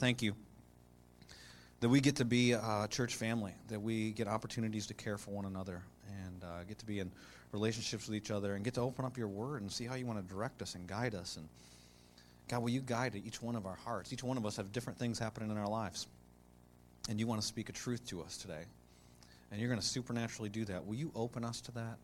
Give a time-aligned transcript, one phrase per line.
[0.00, 0.34] thank you
[1.80, 5.30] that we get to be a church family, that we get opportunities to care for
[5.30, 5.82] one another
[6.24, 7.12] and uh, get to be in
[7.52, 10.06] relationships with each other and get to open up your word and see how you
[10.06, 11.36] want to direct us and guide us.
[11.36, 11.46] And
[12.48, 14.10] God, will you guide each one of our hearts?
[14.10, 16.06] Each one of us have different things happening in our lives.
[17.10, 18.64] And you want to speak a truth to us today.
[19.50, 20.86] And you're going to supernaturally do that.
[20.86, 21.98] Will you open us to that?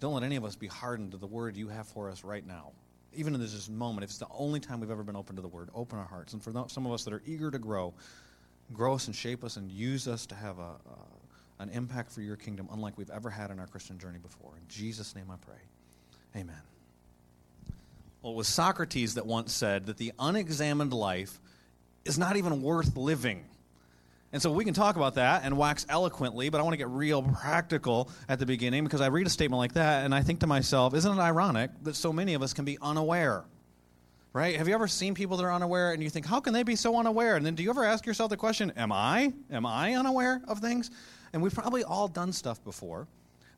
[0.00, 2.44] Don't let any of us be hardened to the word you have for us right
[2.44, 2.72] now.
[3.16, 5.48] Even in this moment, if it's the only time we've ever been open to the
[5.48, 6.32] word, open our hearts.
[6.32, 7.94] And for some of us that are eager to grow,
[8.72, 12.20] grow us and shape us and use us to have a, a, an impact for
[12.20, 14.52] your kingdom unlike we've ever had in our Christian journey before.
[14.56, 16.40] In Jesus' name I pray.
[16.40, 16.60] Amen.
[18.22, 21.38] Well, it was Socrates that once said that the unexamined life
[22.04, 23.44] is not even worth living.
[24.34, 26.88] And so we can talk about that and wax eloquently, but I want to get
[26.88, 30.40] real practical at the beginning because I read a statement like that and I think
[30.40, 33.44] to myself, isn't it ironic that so many of us can be unaware?
[34.32, 34.56] right?
[34.56, 36.74] Have you ever seen people that are unaware and you think, how can they be
[36.74, 37.36] so unaware?
[37.36, 39.32] And then do you ever ask yourself the question, am I?
[39.52, 40.90] Am I unaware of things?
[41.32, 43.06] And we've probably all done stuff before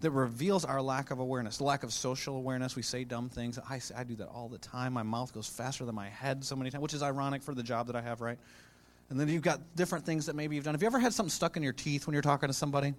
[0.00, 2.76] that reveals our lack of awareness, lack of social awareness.
[2.76, 3.58] We say dumb things.
[3.58, 4.92] I, I do that all the time.
[4.92, 7.62] My mouth goes faster than my head so many times, which is ironic for the
[7.62, 8.38] job that I have, right?
[9.08, 10.74] And then you've got different things that maybe you've done.
[10.74, 12.94] Have you ever had something stuck in your teeth when you're talking to somebody?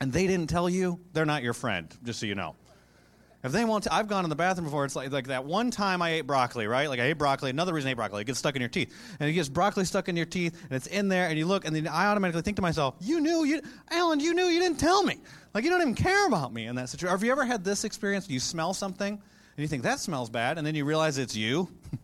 [0.00, 0.98] And they didn't tell you?
[1.12, 2.56] They're not your friend, just so you know.
[3.44, 4.86] If they want to, I've gone in the bathroom before.
[4.86, 6.88] It's like, like that one time I ate broccoli, right?
[6.88, 7.50] Like I ate broccoli.
[7.50, 9.84] Another reason I ate broccoli, it gets stuck in your teeth, and it gets broccoli
[9.84, 12.40] stuck in your teeth, and it's in there, and you look, and then I automatically
[12.40, 15.18] think to myself, "You knew, you, Alan, you knew, you didn't tell me.
[15.52, 17.84] Like you don't even care about me in that situation." Have you ever had this
[17.84, 18.30] experience?
[18.30, 21.68] You smell something, and you think that smells bad, and then you realize it's you.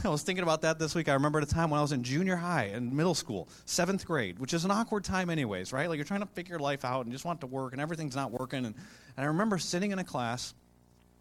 [0.04, 1.08] I was thinking about that this week.
[1.08, 4.06] I remember at a time when I was in junior high and middle school, seventh
[4.06, 5.88] grade, which is an awkward time, anyways, right?
[5.88, 8.30] Like you're trying to figure life out and just want to work, and everything's not
[8.30, 8.64] working.
[8.64, 10.54] And, and I remember sitting in a class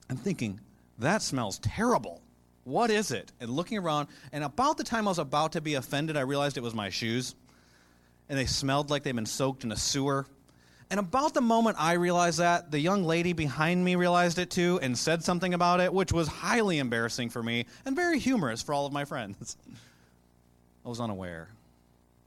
[0.10, 0.60] and thinking,
[1.00, 2.22] that smells terrible.
[2.64, 3.32] What is it?
[3.40, 6.58] And looking around, and about the time I was about to be offended, I realized
[6.58, 7.36] it was my shoes.
[8.30, 10.26] And they smelled like they'd been soaked in a sewer.
[10.90, 14.80] And about the moment I realized that, the young lady behind me realized it too
[14.82, 18.74] and said something about it, which was highly embarrassing for me and very humorous for
[18.74, 19.58] all of my friends.
[20.86, 21.50] I was unaware.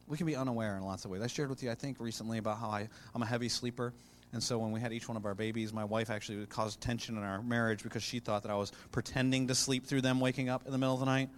[0.06, 1.22] We can be unaware in lots of ways.
[1.22, 3.94] I shared with you, I think, recently about how I, I'm a heavy sleeper.
[4.32, 7.16] And so when we had each one of our babies, my wife actually caused tension
[7.16, 10.48] in our marriage because she thought that I was pretending to sleep through them waking
[10.50, 11.30] up in the middle of the night.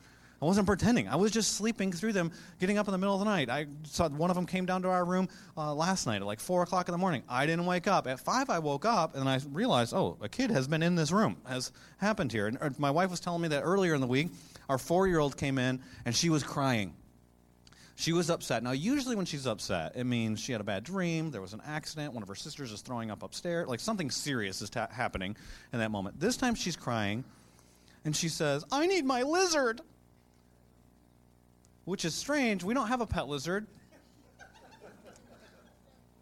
[0.43, 1.07] I wasn't pretending.
[1.07, 3.49] I was just sleeping through them, getting up in the middle of the night.
[3.49, 6.41] I saw one of them came down to our room uh, last night at like
[6.41, 7.23] 4 o'clock in the morning.
[7.29, 8.09] I didn't wake up.
[8.09, 11.13] At 5, I woke up and I realized, oh, a kid has been in this
[11.13, 12.49] room, has happened here.
[12.49, 14.31] And uh, my wife was telling me that earlier in the week,
[14.69, 16.93] our four year old came in and she was crying.
[17.95, 18.65] She was upset.
[18.65, 21.63] Now, usually when she's upset, it means she had a bad dream, there was an
[21.65, 25.37] accident, one of her sisters is throwing up upstairs, like something serious is ta- happening
[25.73, 26.19] in that moment.
[26.19, 27.23] This time she's crying
[28.05, 29.83] and she says, I need my lizard
[31.84, 32.65] which is strange.
[32.65, 33.66] We don't have a pet lizard.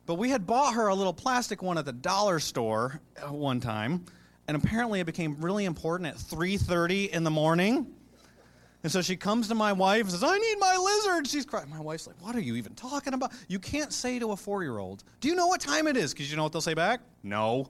[0.06, 4.04] But we had bought her a little plastic one at the dollar store one time,
[4.48, 7.94] and apparently it became really important at 3:30 in the morning.
[8.82, 11.26] And so she comes to my wife and says, I need my lizard.
[11.26, 11.68] She's crying.
[11.68, 13.32] My wife's like, What are you even talking about?
[13.46, 16.12] You can't say to a four year old, Do you know what time it is?
[16.12, 17.02] Because you know what they'll say back?
[17.22, 17.68] No.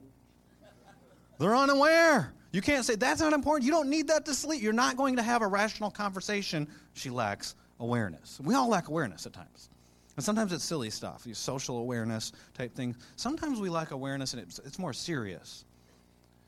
[1.37, 2.33] They're unaware.
[2.53, 3.65] You can't say, That's not important.
[3.65, 4.61] You don't need that to sleep.
[4.61, 6.67] You're not going to have a rational conversation.
[6.93, 8.39] She lacks awareness.
[8.41, 9.69] We all lack awareness at times.
[10.15, 12.97] And sometimes it's silly stuff, these social awareness type things.
[13.15, 15.65] Sometimes we lack awareness and it's, it's more serious.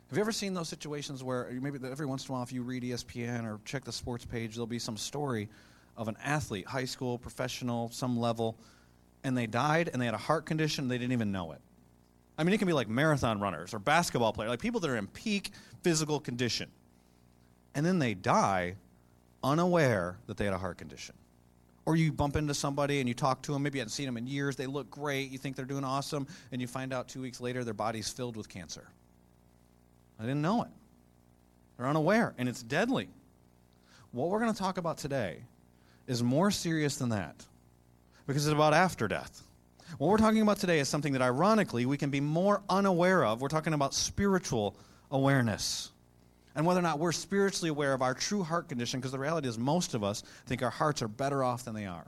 [0.10, 2.62] Have you ever seen those situations where maybe every once in a while, if you
[2.62, 5.50] read ESPN or check the sports page, there'll be some story
[5.98, 8.58] of an athlete, high school, professional, some level,
[9.24, 11.62] and they died and they had a heart condition, they didn't even know it.
[12.38, 14.98] I mean, it can be like marathon runners or basketball players, like people that are
[14.98, 15.52] in peak
[15.84, 16.70] physical condition.
[17.76, 18.76] And then they die
[19.44, 21.16] unaware that they had a heart condition.
[21.86, 24.18] Or you bump into somebody and you talk to them, maybe you hadn't seen them
[24.18, 27.22] in years, they look great, you think they're doing awesome, and you find out two
[27.22, 28.88] weeks later their body's filled with cancer.
[30.20, 30.70] I didn't know it.
[31.78, 33.10] They're unaware, and it's deadly.
[34.12, 35.40] What we're going to talk about today
[36.08, 37.46] is more serious than that
[38.28, 39.42] because it's about after death.
[39.98, 43.42] What we're talking about today is something that, ironically, we can be more unaware of.
[43.42, 44.76] We're talking about spiritual
[45.12, 45.92] awareness
[46.56, 49.48] and whether or not we're spiritually aware of our true heart condition, because the reality
[49.48, 52.06] is most of us think our hearts are better off than they are.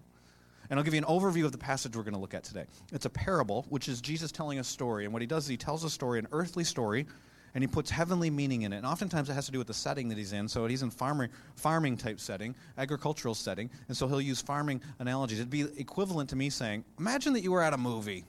[0.70, 2.66] And I'll give you an overview of the passage we're going to look at today.
[2.92, 5.06] It's a parable, which is Jesus telling a story.
[5.06, 7.06] And what he does is he tells a story, an earthly story,
[7.54, 8.78] and he puts heavenly meaning in it.
[8.78, 10.48] And oftentimes it has to do with the setting that he's in.
[10.48, 15.40] So he's in farming, farming type setting, agricultural setting, and so he'll use farming analogies.
[15.40, 18.26] It'd be equivalent to me saying, Imagine that you were at a movie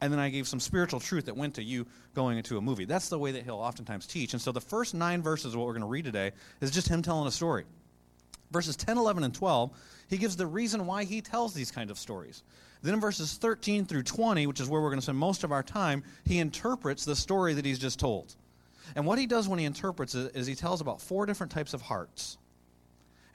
[0.00, 2.84] and then I gave some spiritual truth that went to you going into a movie.
[2.84, 4.34] That's the way that he'll oftentimes teach.
[4.34, 6.88] And so the first nine verses of what we're going to read today is just
[6.88, 7.64] him telling a story.
[8.50, 9.70] Verses 10, 11, and 12,
[10.08, 12.42] he gives the reason why he tells these kind of stories.
[12.82, 15.50] Then in verses 13 through 20, which is where we're going to spend most of
[15.50, 18.36] our time, he interprets the story that he's just told.
[18.94, 21.74] And what he does when he interprets it is he tells about four different types
[21.74, 22.38] of hearts.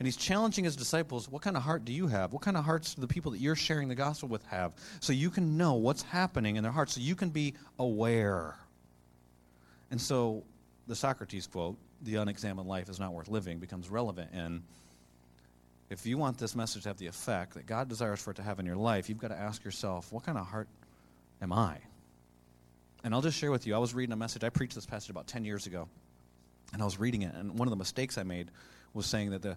[0.02, 2.34] And he's challenging his disciples what kind of heart do you have?
[2.34, 4.74] What kind of hearts do the people that you're sharing the gospel with have?
[5.00, 8.56] So you can know what's happening in their hearts, so you can be aware.
[9.92, 10.42] And so
[10.88, 14.64] the Socrates quote, the unexamined life is not worth living, becomes relevant in
[15.92, 18.42] if you want this message to have the effect that God desires for it to
[18.42, 20.68] have in your life, you've got to ask yourself, what kind of heart
[21.44, 21.78] am I?
[23.04, 25.12] And I'll just share with you, I was reading a message, I preached this passage
[25.12, 25.88] about 10 years ago,
[26.74, 28.50] and I was reading it, and one of the mistakes I made
[28.94, 29.56] was saying that the,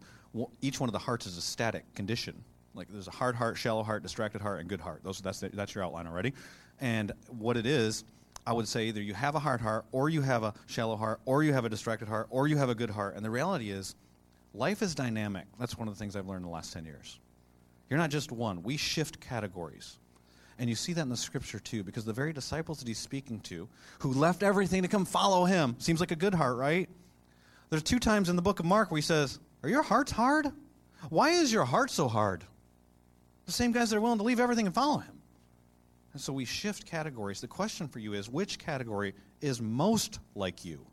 [0.60, 2.42] each one of the hearts is a static condition.
[2.74, 5.02] Like there's a hard heart, shallow heart, distracted heart, and good heart.
[5.04, 6.32] Those, that's, the, that's your outline already.
[6.80, 8.04] And what it is,
[8.46, 11.20] I would say either you have a hard heart, or you have a shallow heart,
[11.24, 13.14] or you have a distracted heart, or you have a good heart.
[13.16, 13.94] And the reality is,
[14.54, 15.46] Life is dynamic.
[15.58, 17.18] That's one of the things I've learned in the last 10 years.
[17.90, 19.98] You're not just one, we shift categories.
[20.60, 23.40] And you see that in the scripture too, because the very disciples that he's speaking
[23.40, 26.88] to, who left everything to come follow him, seems like a good heart, right?
[27.74, 30.46] There's two times in the book of Mark where he says, Are your hearts hard?
[31.08, 32.44] Why is your heart so hard?
[33.46, 35.20] The same guys that are willing to leave everything and follow him.
[36.12, 37.40] And so we shift categories.
[37.40, 40.86] The question for you is which category is most like you?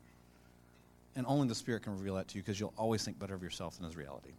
[1.14, 3.44] And only the Spirit can reveal that to you because you'll always think better of
[3.44, 4.32] yourself than is reality.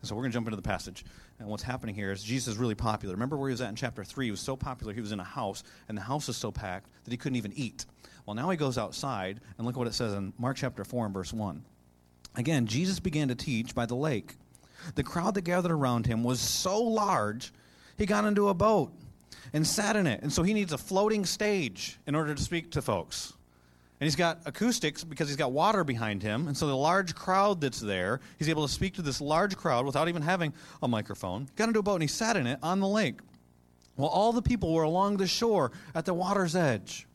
[0.00, 1.04] And so we're going to jump into the passage.
[1.38, 3.14] And what's happening here is Jesus is really popular.
[3.14, 4.24] Remember where he was at in chapter 3?
[4.24, 6.90] He was so popular, he was in a house, and the house was so packed
[7.04, 7.86] that he couldn't even eat.
[8.28, 11.14] Well, now he goes outside, and look what it says in Mark chapter 4 and
[11.14, 11.64] verse 1.
[12.36, 14.34] Again, Jesus began to teach by the lake.
[14.96, 17.54] The crowd that gathered around him was so large,
[17.96, 18.92] he got into a boat
[19.54, 20.20] and sat in it.
[20.20, 23.32] And so he needs a floating stage in order to speak to folks.
[23.98, 26.48] And he's got acoustics because he's got water behind him.
[26.48, 29.86] And so the large crowd that's there, he's able to speak to this large crowd
[29.86, 30.52] without even having
[30.82, 31.48] a microphone.
[31.56, 33.20] Got into a boat and he sat in it on the lake.
[33.96, 37.07] Well, all the people were along the shore at the water's edge.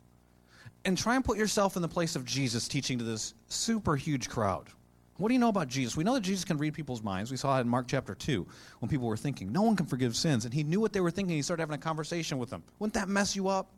[0.84, 4.28] And try and put yourself in the place of Jesus teaching to this super huge
[4.28, 4.68] crowd.
[5.16, 5.96] What do you know about Jesus?
[5.96, 7.30] We know that Jesus can read people's minds.
[7.30, 8.46] We saw it in Mark chapter 2
[8.80, 10.44] when people were thinking, no one can forgive sins.
[10.44, 11.36] And he knew what they were thinking.
[11.36, 12.64] He started having a conversation with them.
[12.80, 13.68] Wouldn't that mess you up?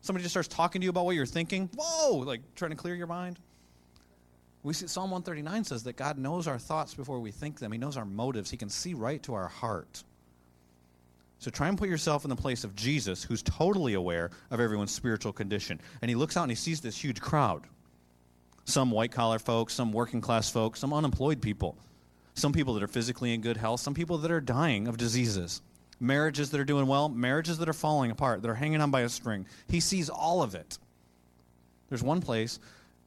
[0.00, 1.70] Somebody just starts talking to you about what you're thinking.
[1.76, 3.38] Whoa, like trying to clear your mind.
[4.64, 7.70] We see Psalm 139 says that God knows our thoughts before we think them.
[7.70, 8.50] He knows our motives.
[8.50, 10.02] He can see right to our heart.
[11.38, 14.92] So try and put yourself in the place of Jesus, who's totally aware of everyone's
[14.92, 15.80] spiritual condition.
[16.02, 17.62] And he looks out and he sees this huge crowd.
[18.64, 21.78] Some white collar folks, some working class folks, some unemployed people,
[22.34, 25.62] some people that are physically in good health, some people that are dying of diseases
[26.00, 29.02] marriages that are doing well, marriages that are falling apart, that are hanging on by
[29.02, 29.46] a string.
[29.68, 30.78] He sees all of it.
[31.88, 32.58] There's one place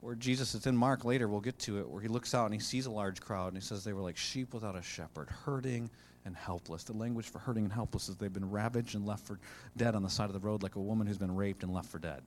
[0.02, 2.54] where Jesus, it's in Mark later, we'll get to it, where he looks out and
[2.54, 5.30] he sees a large crowd and he says they were like sheep without a shepherd,
[5.30, 5.90] hurting
[6.26, 6.84] and helpless.
[6.84, 9.40] The language for hurting and helpless is they've been ravaged and left for
[9.76, 11.90] dead on the side of the road like a woman who's been raped and left
[11.90, 12.22] for dead.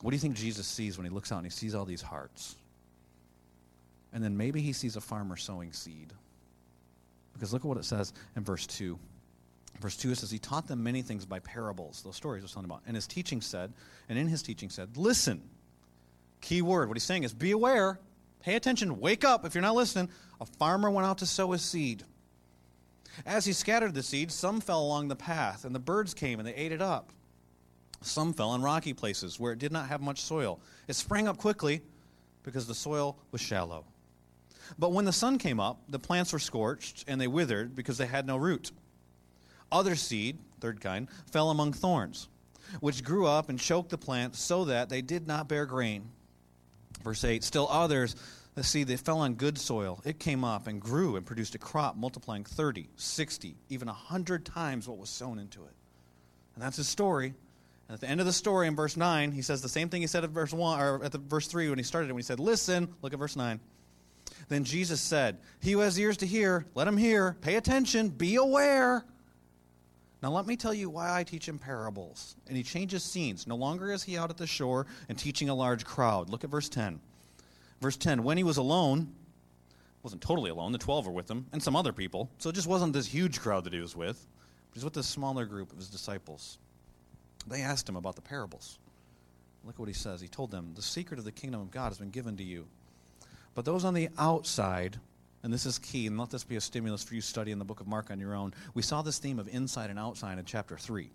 [0.00, 2.02] What do you think Jesus sees when he looks out and he sees all these
[2.02, 2.56] hearts?
[4.12, 6.12] And then maybe he sees a farmer sowing seed.
[7.32, 8.98] Because look at what it says in verse 2.
[9.80, 12.52] Verse 2 it says, He taught them many things by parables, those stories I was
[12.52, 12.82] talking about.
[12.86, 13.72] And his teaching said,
[14.08, 15.42] and in his teaching said, Listen.
[16.40, 16.88] Key word.
[16.88, 17.98] What he's saying is, Be aware,
[18.40, 20.10] pay attention, wake up if you're not listening.
[20.40, 22.04] A farmer went out to sow his seed.
[23.26, 26.48] As he scattered the seed, some fell along the path, and the birds came and
[26.48, 27.10] they ate it up.
[28.02, 30.60] Some fell in rocky places where it did not have much soil.
[30.88, 31.82] It sprang up quickly
[32.42, 33.84] because the soil was shallow.
[34.78, 38.06] But when the sun came up, the plants were scorched and they withered because they
[38.06, 38.72] had no root.
[39.72, 42.28] Other seed, third kind, fell among thorns,
[42.80, 46.10] which grew up and choked the plants so that they did not bear grain.
[47.02, 48.16] Verse 8 Still others,
[48.54, 51.58] the seed that fell on good soil, it came up and grew and produced a
[51.58, 55.74] crop multiplying 30, 60, even 100 times what was sown into it.
[56.54, 57.34] And that's his story.
[57.88, 60.00] And at the end of the story in verse 9, he says the same thing
[60.00, 62.20] he said at verse 1 or at the verse 3 when he started it when
[62.20, 63.60] he said, "Listen, look at verse 9."
[64.48, 67.36] Then Jesus said, "He who has ears to hear, let him hear.
[67.40, 69.04] Pay attention, be aware."
[70.22, 72.36] Now, let me tell you why I teach in parables.
[72.46, 73.46] And he changes scenes.
[73.46, 76.30] No longer is he out at the shore and teaching a large crowd.
[76.30, 77.00] Look at verse 10.
[77.84, 79.12] Verse 10 When he was alone,
[80.02, 82.30] wasn't totally alone, the 12 were with him, and some other people.
[82.38, 84.26] So it just wasn't this huge crowd that he was with,
[84.70, 86.56] but he's with this smaller group of his disciples.
[87.46, 88.78] They asked him about the parables.
[89.66, 90.22] Look what he says.
[90.22, 92.64] He told them, The secret of the kingdom of God has been given to you.
[93.54, 94.98] But those on the outside
[95.42, 97.80] and this is key, and let this be a stimulus for you studying the book
[97.80, 98.54] of Mark on your own.
[98.72, 101.10] We saw this theme of inside and outside in chapter 3.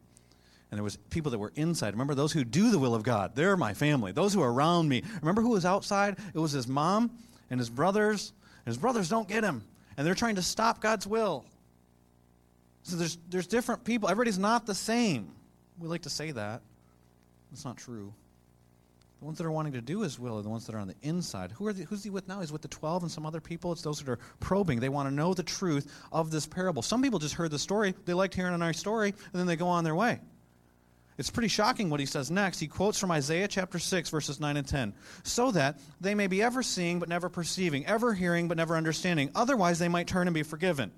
[0.71, 1.93] And there was people that were inside.
[1.93, 3.35] Remember those who do the will of God.
[3.35, 4.11] They're my family.
[4.11, 5.03] Those who are around me.
[5.21, 6.17] Remember who was outside?
[6.33, 7.11] It was his mom
[7.49, 8.33] and his brothers.
[8.65, 9.63] And his brothers don't get him.
[9.97, 11.43] and they're trying to stop God's will.
[12.83, 14.09] So there's, there's different people.
[14.09, 15.31] Everybody's not the same.
[15.77, 16.61] We like to say that.
[17.51, 18.13] That's not true.
[19.19, 20.87] The ones that are wanting to do his will are the ones that are on
[20.87, 21.51] the inside.
[21.51, 22.39] Who are the, who's he with now?
[22.39, 23.73] He's with the 12 and some other people.
[23.73, 24.79] It's those that are probing.
[24.79, 26.81] They want to know the truth of this parable.
[26.81, 27.93] Some people just heard the story.
[28.05, 30.19] They liked hearing a nice story, and then they go on their way.
[31.19, 32.61] It's pretty shocking what he says next.
[32.61, 34.93] He quotes from Isaiah chapter 6, verses 9 and 10.
[35.23, 39.29] So that they may be ever seeing but never perceiving, ever hearing but never understanding.
[39.35, 40.93] Otherwise, they might turn and be forgiven.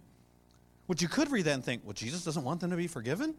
[0.86, 3.34] Which you could read that and think, well, Jesus doesn't want them to be forgiven?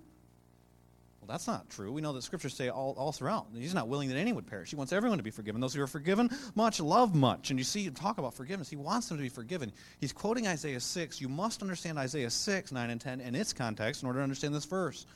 [1.21, 1.93] Well, that's not true.
[1.93, 3.47] We know that scriptures say all, all throughout.
[3.55, 4.71] He's not willing that anyone would perish.
[4.71, 5.61] He wants everyone to be forgiven.
[5.61, 7.51] Those who are forgiven much love much.
[7.51, 8.69] And you see him talk about forgiveness.
[8.69, 9.71] He wants them to be forgiven.
[10.01, 11.21] He's quoting Isaiah 6.
[11.21, 14.53] You must understand Isaiah 6, 9, and 10 in its context in order to understand
[14.53, 15.07] this verse.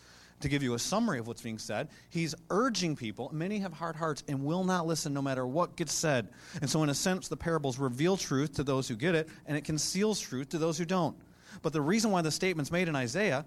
[0.40, 3.30] To give you a summary of what's being said, he's urging people.
[3.32, 6.28] Many have hard hearts and will not listen no matter what gets said.
[6.60, 9.56] And so, in a sense, the parables reveal truth to those who get it, and
[9.56, 11.16] it conceals truth to those who don't.
[11.62, 13.46] But the reason why the statement's made in Isaiah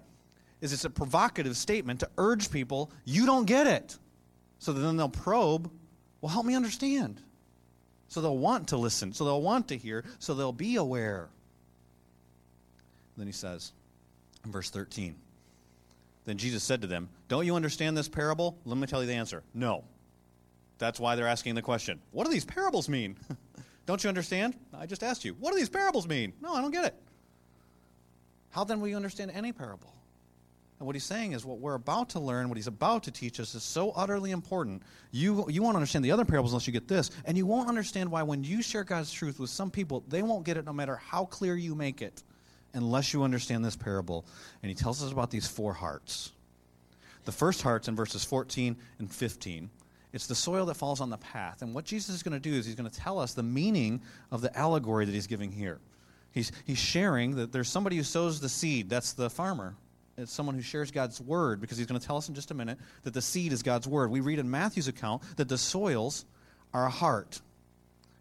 [0.60, 3.96] is it's a provocative statement to urge people, you don't get it.
[4.58, 5.70] So then they'll probe,
[6.20, 7.20] well, help me understand.
[8.08, 11.28] So they'll want to listen, so they'll want to hear, so they'll be aware.
[13.16, 13.72] then he says
[14.44, 15.14] in verse 13,
[16.30, 18.56] Then Jesus said to them, Don't you understand this parable?
[18.64, 19.42] Let me tell you the answer.
[19.52, 19.82] No.
[20.78, 22.00] That's why they're asking the question.
[22.12, 23.16] What do these parables mean?
[23.86, 24.54] don't you understand?
[24.72, 25.34] I just asked you.
[25.40, 26.32] What do these parables mean?
[26.40, 26.94] No, I don't get it.
[28.50, 29.92] How then will you understand any parable?
[30.78, 33.40] And what he's saying is what we're about to learn, what he's about to teach
[33.40, 34.84] us, is so utterly important.
[35.10, 37.10] You, you won't understand the other parables unless you get this.
[37.24, 40.44] And you won't understand why, when you share God's truth with some people, they won't
[40.44, 42.22] get it no matter how clear you make it
[42.74, 44.24] unless you understand this parable.
[44.62, 46.32] And he tells us about these four hearts.
[47.24, 49.70] The first heart's in verses 14 and 15.
[50.12, 51.62] It's the soil that falls on the path.
[51.62, 54.02] And what Jesus is going to do is he's going to tell us the meaning
[54.30, 55.78] of the allegory that he's giving here.
[56.32, 59.76] He's, he's sharing that there's somebody who sows the seed, that's the farmer
[60.20, 62.54] it's someone who shares God's word because he's going to tell us in just a
[62.54, 64.10] minute that the seed is God's word.
[64.10, 66.24] We read in Matthew's account that the soils
[66.74, 67.40] are a heart.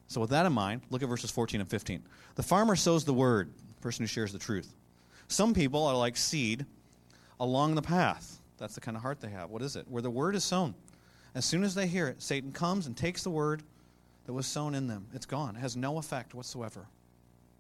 [0.08, 2.02] So, with that in mind, look at verses 14 and 15.
[2.36, 4.76] The farmer sows the word, person who shares the truth.
[5.28, 6.66] Some people are like seed
[7.40, 8.40] along the path.
[8.58, 9.50] That's the kind of heart they have.
[9.50, 9.88] What is it?
[9.88, 10.76] Where the word is sown.
[11.36, 13.64] As soon as they hear it, Satan comes and takes the word
[14.26, 15.08] that was sown in them.
[15.14, 16.88] It's gone, it has no effect whatsoever.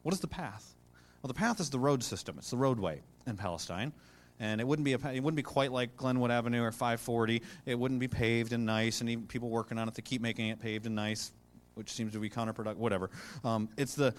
[0.03, 0.75] What is the path?
[1.21, 3.93] Well, the path is the road system, it's the roadway in Palestine
[4.39, 7.41] and it wouldn't be a, it wouldn't be quite like Glenwood Avenue or 540.
[7.65, 10.47] It wouldn't be paved and nice, and even people working on it to keep making
[10.47, 11.31] it paved and nice,
[11.75, 12.77] which seems to be counterproductive.
[12.77, 13.09] Whatever.
[13.43, 14.13] Um, it's the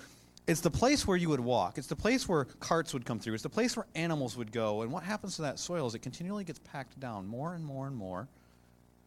[0.51, 1.79] it's the place where you would walk.
[1.79, 3.35] It's the place where carts would come through.
[3.35, 4.83] It's the place where animals would go.
[4.83, 7.87] And what happens to that soil is it continually gets packed down more and more
[7.87, 8.27] and more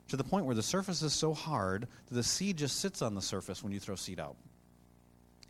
[0.08, 3.14] to the point where the surface is so hard that the seed just sits on
[3.14, 4.38] the surface when you throw seed out.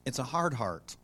[0.04, 0.98] It's a hard heart.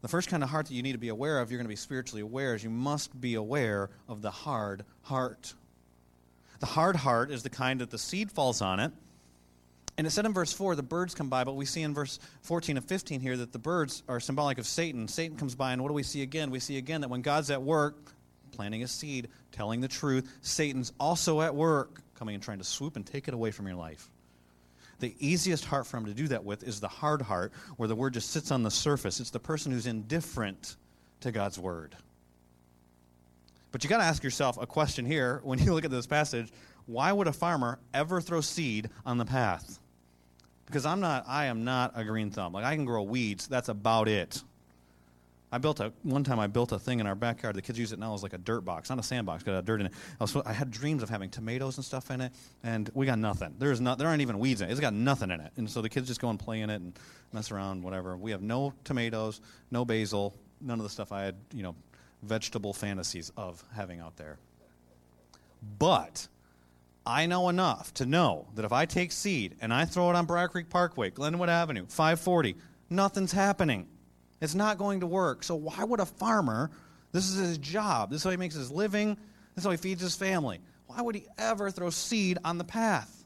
[0.00, 1.68] The first kind of heart that you need to be aware of, you're going to
[1.68, 5.52] be spiritually aware, is you must be aware of the hard heart.
[6.60, 8.92] The hard heart is the kind that the seed falls on it.
[9.98, 12.18] And it said in verse 4, the birds come by, but we see in verse
[12.42, 15.06] 14 and 15 here that the birds are symbolic of Satan.
[15.06, 16.50] Satan comes by, and what do we see again?
[16.50, 18.12] We see again that when God's at work,
[18.52, 22.96] planting a seed, telling the truth, Satan's also at work, coming and trying to swoop
[22.96, 24.08] and take it away from your life.
[25.00, 27.96] The easiest heart for him to do that with is the hard heart, where the
[27.96, 29.20] word just sits on the surface.
[29.20, 30.76] It's the person who's indifferent
[31.20, 31.96] to God's word.
[33.72, 36.52] But you got to ask yourself a question here when you look at this passage
[36.86, 39.78] why would a farmer ever throw seed on the path?
[40.72, 42.54] Because I'm not, I am not a green thumb.
[42.54, 44.42] Like I can grow weeds, that's about it.
[45.54, 46.40] I built a one time.
[46.40, 47.56] I built a thing in our backyard.
[47.56, 49.42] The kids use it now as like a dirt box, not a sandbox.
[49.42, 49.92] Got dirt in it.
[50.18, 52.32] I, was, I had dreams of having tomatoes and stuff in it,
[52.64, 53.54] and we got nothing.
[53.58, 53.98] There's not.
[53.98, 54.70] There aren't even weeds in it.
[54.70, 55.52] It's got nothing in it.
[55.58, 56.98] And so the kids just go and play in it and
[57.34, 58.16] mess around, whatever.
[58.16, 61.74] We have no tomatoes, no basil, none of the stuff I had, you know,
[62.22, 64.38] vegetable fantasies of having out there.
[65.78, 66.28] But
[67.04, 70.26] I know enough to know that if I take seed and I throw it on
[70.26, 72.56] Brier Creek Parkway, Glenwood Avenue, 540,
[72.90, 73.88] nothing's happening.
[74.40, 75.42] It's not going to work.
[75.42, 76.70] So, why would a farmer,
[77.12, 79.16] this is his job, this is how he makes his living,
[79.54, 82.64] this is how he feeds his family, why would he ever throw seed on the
[82.64, 83.24] path?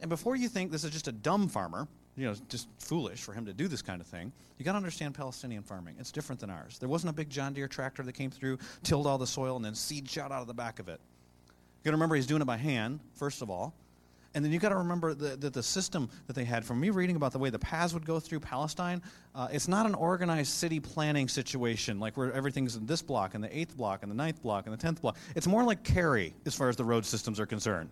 [0.00, 3.32] And before you think this is just a dumb farmer, you know, just foolish for
[3.32, 4.32] him to do this kind of thing.
[4.58, 5.96] You got to understand Palestinian farming.
[5.98, 6.78] It's different than ours.
[6.78, 9.64] There wasn't a big John Deere tractor that came through, tilled all the soil, and
[9.64, 11.00] then seed shot out of the back of it.
[11.86, 13.72] You got to remember he's doing it by hand, first of all.
[14.34, 16.64] And then you've got to remember that the, the, system that they had.
[16.64, 19.00] From me reading about the way the paths would go through Palestine,
[19.36, 23.44] uh, it's not an organized city planning situation like where everything's in this block and
[23.44, 25.16] the eighth block and the ninth block and the tenth block.
[25.36, 27.88] It's more like Cary as far as the road systems are concerned.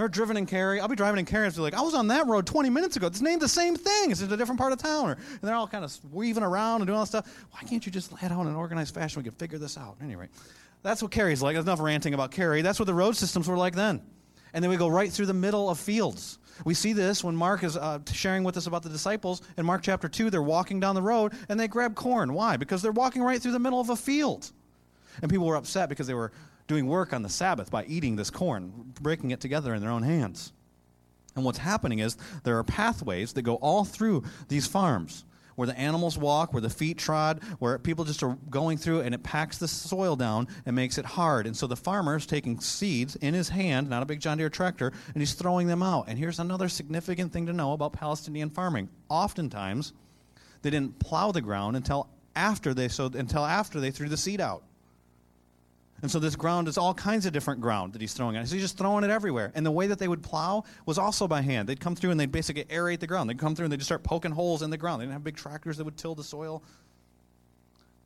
[0.00, 0.80] Ever driven in Cary?
[0.80, 2.96] I'll be driving in Cary and be like, I was on that road 20 minutes
[2.96, 3.06] ago.
[3.06, 4.10] It's named the same thing.
[4.10, 5.10] It's in a different part of town.
[5.10, 7.46] And they're all kind of weaving around and doing all this stuff.
[7.52, 9.22] Why can't you just lay it out in an organized fashion?
[9.22, 9.96] We can figure this out.
[10.02, 10.28] Anyway,
[10.82, 11.54] that's what Cary's like.
[11.54, 12.62] There's enough ranting about Cary.
[12.62, 14.02] That's what the road systems were like then.
[14.52, 16.38] And then we go right through the middle of fields.
[16.64, 19.42] We see this when Mark is uh, sharing with us about the disciples.
[19.58, 22.32] In Mark chapter 2, they're walking down the road and they grab corn.
[22.32, 22.56] Why?
[22.56, 24.50] Because they're walking right through the middle of a field.
[25.20, 26.32] And people were upset because they were
[26.66, 30.02] doing work on the Sabbath by eating this corn, breaking it together in their own
[30.02, 30.52] hands.
[31.34, 35.25] And what's happening is there are pathways that go all through these farms
[35.56, 39.14] where the animals walk, where the feet trod, where people just are going through, and
[39.14, 41.46] it packs the soil down and makes it hard.
[41.46, 44.92] And so the farmer's taking seeds in his hand, not a big John Deere tractor,
[45.12, 46.04] and he's throwing them out.
[46.08, 48.88] And here's another significant thing to know about Palestinian farming.
[49.08, 49.92] Oftentimes,
[50.62, 54.40] they didn't plow the ground until after they sowed, until after they threw the seed
[54.40, 54.62] out.
[56.02, 58.46] And so this ground is all kinds of different ground that he's throwing at.
[58.48, 59.50] So he's just throwing it everywhere.
[59.54, 61.68] And the way that they would plow was also by hand.
[61.68, 63.30] They'd come through and they'd basically aerate the ground.
[63.30, 65.00] They'd come through and they'd just start poking holes in the ground.
[65.00, 66.62] They didn't have big tractors that would till the soil.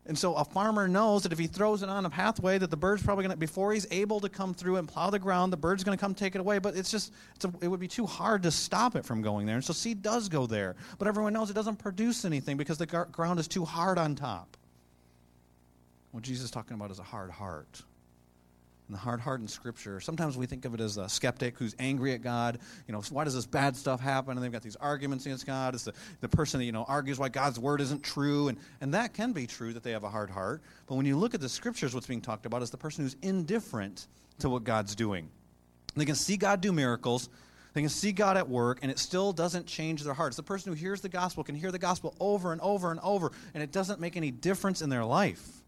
[0.07, 2.77] And so a farmer knows that if he throws it on a pathway, that the
[2.77, 5.57] bird's probably going to, before he's able to come through and plow the ground, the
[5.57, 6.59] bird's going to come take it away.
[6.59, 9.47] But it's just, it's a, it would be too hard to stop it from going
[9.47, 9.57] there.
[9.57, 10.75] And so seed does go there.
[10.99, 14.15] But everyone knows it doesn't produce anything because the gar- ground is too hard on
[14.15, 14.57] top.
[16.13, 17.83] What Jesus is talking about is a hard heart
[18.91, 20.01] and the hard heart in Scripture.
[20.01, 22.59] Sometimes we think of it as a skeptic who's angry at God.
[22.89, 24.37] You know, why does this bad stuff happen?
[24.37, 25.77] And they've got these arguments against God.
[25.77, 28.49] It's the, the person that, you know, argues why God's word isn't true.
[28.49, 30.61] And, and that can be true that they have a hard heart.
[30.89, 33.15] But when you look at the Scriptures, what's being talked about is the person who's
[33.23, 34.09] indifferent
[34.41, 35.31] to what God's doing.
[35.95, 37.29] They can see God do miracles.
[37.75, 40.35] They can see God at work, and it still doesn't change their hearts.
[40.35, 43.31] The person who hears the gospel can hear the gospel over and over and over,
[43.55, 45.60] and it doesn't make any difference in their life.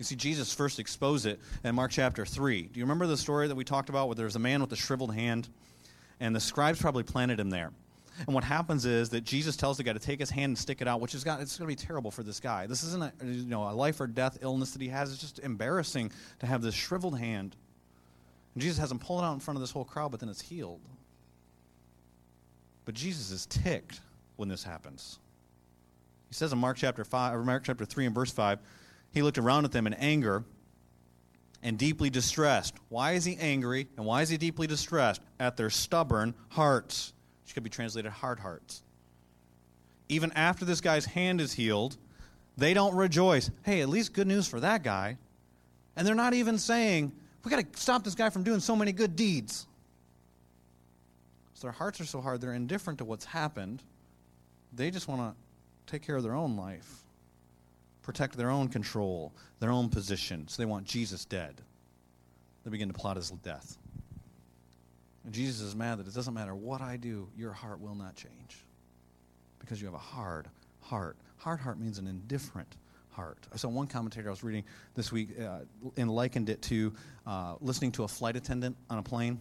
[0.00, 2.62] You see, Jesus first exposed it in Mark chapter 3.
[2.62, 4.76] Do you remember the story that we talked about where there's a man with a
[4.76, 5.46] shriveled hand?
[6.20, 7.70] And the scribes probably planted him there.
[8.26, 10.80] And what happens is that Jesus tells the guy to take his hand and stick
[10.80, 12.66] it out, which is going to be terrible for this guy.
[12.66, 15.12] This isn't a, you know, a life or death illness that he has.
[15.12, 17.54] It's just embarrassing to have this shriveled hand.
[18.54, 20.30] And Jesus has him pull it out in front of this whole crowd, but then
[20.30, 20.80] it's healed.
[22.86, 24.00] But Jesus is ticked
[24.36, 25.18] when this happens.
[26.28, 28.60] He says in Mark chapter 5, or Mark chapter 3 and verse 5,
[29.12, 30.44] he looked around at them in anger
[31.62, 32.74] and deeply distressed.
[32.88, 35.20] Why is he angry and why is he deeply distressed?
[35.38, 37.12] At their stubborn hearts,
[37.44, 38.82] which could be translated hard hearts.
[40.08, 41.96] Even after this guy's hand is healed,
[42.56, 43.50] they don't rejoice.
[43.62, 45.18] Hey, at least good news for that guy.
[45.96, 47.12] And they're not even saying,
[47.44, 49.66] we got to stop this guy from doing so many good deeds.
[51.54, 53.82] So their hearts are so hard, they're indifferent to what's happened.
[54.72, 57.04] They just want to take care of their own life
[58.02, 60.48] protect their own control, their own position.
[60.48, 61.60] So they want Jesus dead.
[62.64, 63.78] They begin to plot his death.
[65.24, 68.16] And Jesus is mad that it doesn't matter what I do, your heart will not
[68.16, 68.64] change.
[69.58, 70.48] Because you have a hard
[70.80, 71.16] heart.
[71.36, 72.76] Hard heart means an indifferent
[73.10, 73.46] heart.
[73.52, 75.60] I saw one commentator I was reading this week uh,
[75.96, 76.92] and likened it to
[77.26, 79.38] uh, listening to a flight attendant on a plane.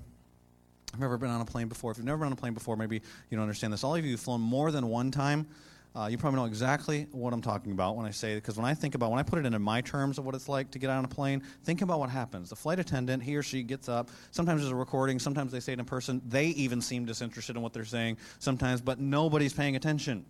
[0.94, 1.92] I've never been on a plane before.
[1.92, 2.96] If you've never been on a plane before, maybe
[3.30, 3.84] you don't understand this.
[3.84, 5.48] All of you who've flown more than one time,
[5.96, 8.76] uh, you probably know exactly what I'm talking about when I say because when I
[8.76, 10.90] think about when I put it into my terms of what it's like to get
[10.90, 12.50] on a plane, think about what happens.
[12.50, 14.10] The flight attendant, he or she gets up.
[14.30, 15.18] Sometimes there's a recording.
[15.18, 16.22] Sometimes they say it in person.
[16.28, 20.26] They even seem disinterested in what they're saying sometimes, but nobody's paying attention.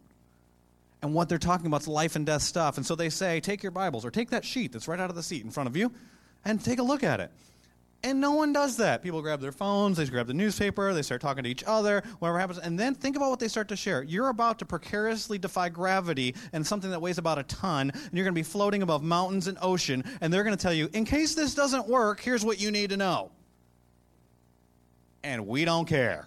[1.01, 2.77] And what they're talking about is life and death stuff.
[2.77, 5.15] And so they say, take your Bibles or take that sheet that's right out of
[5.15, 5.91] the seat in front of you
[6.45, 7.31] and take a look at it.
[8.01, 9.03] And no one does that.
[9.03, 12.39] People grab their phones, they grab the newspaper, they start talking to each other, whatever
[12.39, 12.59] happens.
[12.59, 14.03] And then think about what they start to share.
[14.03, 18.23] You're about to precariously defy gravity and something that weighs about a ton, and you're
[18.23, 21.03] going to be floating above mountains and ocean, and they're going to tell you, in
[21.03, 23.31] case this doesn't work, here's what you need to know.
[25.21, 26.25] And we don't care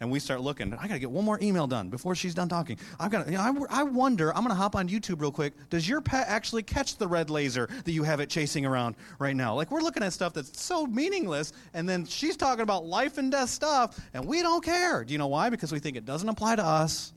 [0.00, 0.72] and we start looking.
[0.74, 2.78] I got to get one more email done before she's done talking.
[3.00, 3.26] I've got.
[3.26, 4.34] You know, I, I wonder.
[4.34, 5.54] I'm going to hop on YouTube real quick.
[5.70, 9.34] Does your pet actually catch the red laser that you have it chasing around right
[9.34, 9.54] now?
[9.54, 13.30] Like we're looking at stuff that's so meaningless, and then she's talking about life and
[13.30, 15.04] death stuff, and we don't care.
[15.04, 15.50] Do you know why?
[15.50, 17.12] Because we think it doesn't apply to us.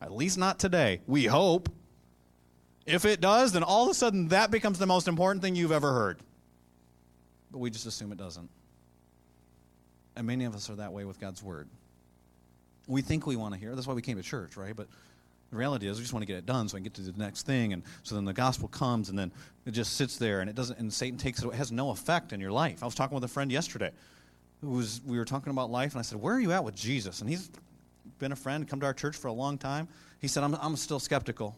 [0.00, 1.00] At least not today.
[1.06, 1.68] We hope.
[2.84, 5.72] If it does, then all of a sudden that becomes the most important thing you've
[5.72, 6.18] ever heard.
[7.52, 8.48] But we just assume it doesn't.
[10.16, 11.68] And many of us are that way with God's Word
[12.92, 13.74] we think we want to hear.
[13.74, 14.74] That's why we came to church, right?
[14.74, 14.88] But
[15.50, 17.02] the reality is, we just want to get it done so I can get to
[17.02, 17.72] the next thing.
[17.72, 19.30] And so then the gospel comes, and then
[19.66, 20.78] it just sits there, and it doesn't.
[20.78, 21.48] And Satan takes it.
[21.48, 22.82] It has no effect in your life.
[22.82, 23.90] I was talking with a friend yesterday,
[24.62, 26.74] who was we were talking about life, and I said, "Where are you at with
[26.74, 27.50] Jesus?" And he's
[28.18, 29.88] been a friend, come to our church for a long time.
[30.20, 31.56] He said, "I'm, I'm still skeptical,"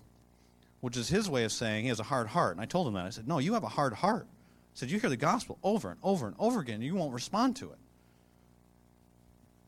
[0.80, 2.52] which is his way of saying he has a hard heart.
[2.52, 3.06] And I told him that.
[3.06, 5.90] I said, "No, you have a hard heart." I said, "You hear the gospel over
[5.90, 7.78] and over and over again, and you won't respond to it."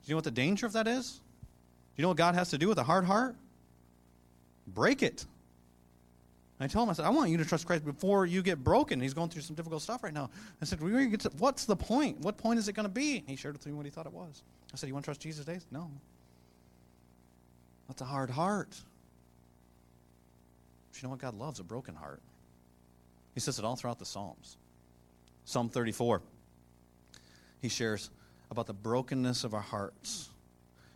[0.02, 1.20] Do you know what the danger of that is?
[1.96, 3.36] You know what God has to do with a hard heart?
[4.66, 5.24] Break it.
[6.58, 8.98] I told him, I said, I want you to trust Christ before you get broken.
[8.98, 10.30] He's going through some difficult stuff right now.
[10.60, 10.80] I said,
[11.38, 12.20] What's the point?
[12.20, 13.22] What point is it going to be?
[13.26, 14.42] He shared with me what he thought it was.
[14.72, 15.60] I said, You want to trust Jesus today?
[15.70, 15.90] No.
[17.88, 18.70] That's a hard heart.
[20.90, 21.18] But you know what?
[21.18, 22.22] God loves a broken heart.
[23.34, 24.56] He says it all throughout the Psalms.
[25.44, 26.22] Psalm 34,
[27.60, 28.10] he shares
[28.50, 30.30] about the brokenness of our hearts.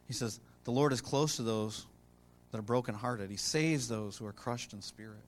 [0.08, 1.84] He says, The Lord is close to those
[2.52, 3.28] that are brokenhearted.
[3.28, 5.24] He saves those who are crushed in spirit.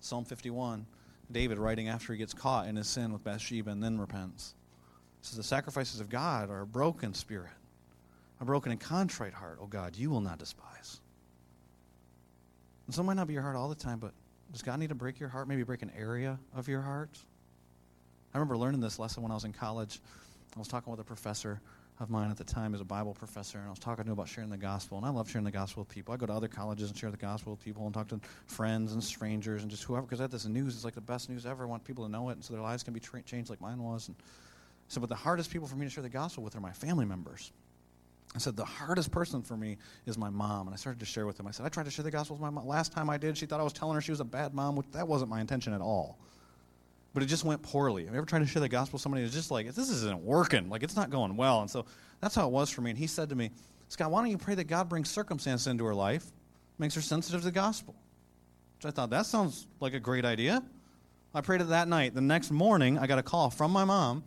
[0.00, 0.86] Psalm 51,
[1.30, 4.54] David writing after he gets caught in his sin with Bathsheba and then repents.
[5.20, 7.50] Says, The sacrifices of God are a broken spirit,
[8.40, 9.58] a broken and contrite heart.
[9.60, 11.00] Oh God, you will not despise.
[12.86, 14.12] And so might not be your heart all the time, but
[14.52, 15.48] does God need to break your heart?
[15.48, 17.10] Maybe break an area of your heart?
[18.32, 20.00] I remember learning this lesson when I was in college.
[20.56, 21.60] I was talking with a professor
[21.98, 24.12] of mine at the time as a Bible professor, and I was talking to him
[24.12, 24.98] about sharing the gospel.
[24.98, 26.12] And I love sharing the gospel with people.
[26.12, 28.92] I go to other colleges and share the gospel with people and talk to friends
[28.92, 31.64] and strangers and just whoever, because that this news is like the best news ever.
[31.64, 33.60] I want people to know it, and so their lives can be tra- changed like
[33.60, 34.08] mine was.
[34.08, 34.16] And
[34.88, 37.06] so, but the hardest people for me to share the gospel with are my family
[37.06, 37.52] members.
[38.34, 40.66] I said, the hardest person for me is my mom.
[40.66, 41.46] And I started to share with him.
[41.46, 42.66] I said, I tried to share the gospel with my mom.
[42.66, 44.76] Last time I did, she thought I was telling her she was a bad mom,
[44.76, 46.18] which that wasn't my intention at all
[47.16, 48.04] but it just went poorly.
[48.04, 50.22] Have you ever tried to share the gospel with somebody who's just like, this isn't
[50.22, 51.62] working, like it's not going well?
[51.62, 51.86] And so
[52.20, 52.90] that's how it was for me.
[52.90, 53.52] And he said to me,
[53.88, 56.26] Scott, why don't you pray that God brings circumstance into her life,
[56.78, 57.94] makes her sensitive to the gospel?
[58.76, 60.62] Which I thought, that sounds like a great idea.
[61.34, 62.14] I prayed it that night.
[62.14, 64.22] The next morning, I got a call from my mom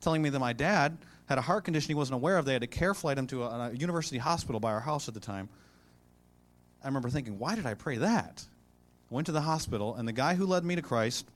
[0.00, 0.96] telling me that my dad
[1.28, 2.46] had a heart condition he wasn't aware of.
[2.46, 5.12] They had to care flight him to a, a university hospital by our house at
[5.12, 5.50] the time.
[6.82, 8.42] I remember thinking, why did I pray that?
[9.10, 11.26] I went to the hospital, and the guy who led me to Christ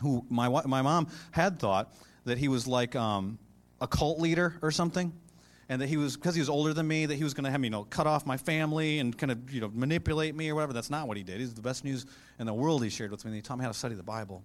[0.00, 3.38] who my, my mom had thought that he was like um,
[3.80, 5.12] a cult leader or something
[5.68, 7.50] and that he was because he was older than me that he was going to
[7.50, 10.50] have me you know cut off my family and kind of you know manipulate me
[10.50, 10.72] or whatever.
[10.72, 11.40] That's not what he did.
[11.40, 12.06] He's the best news
[12.38, 13.30] in the world he shared with me.
[13.30, 14.42] And he taught me how to study the bible.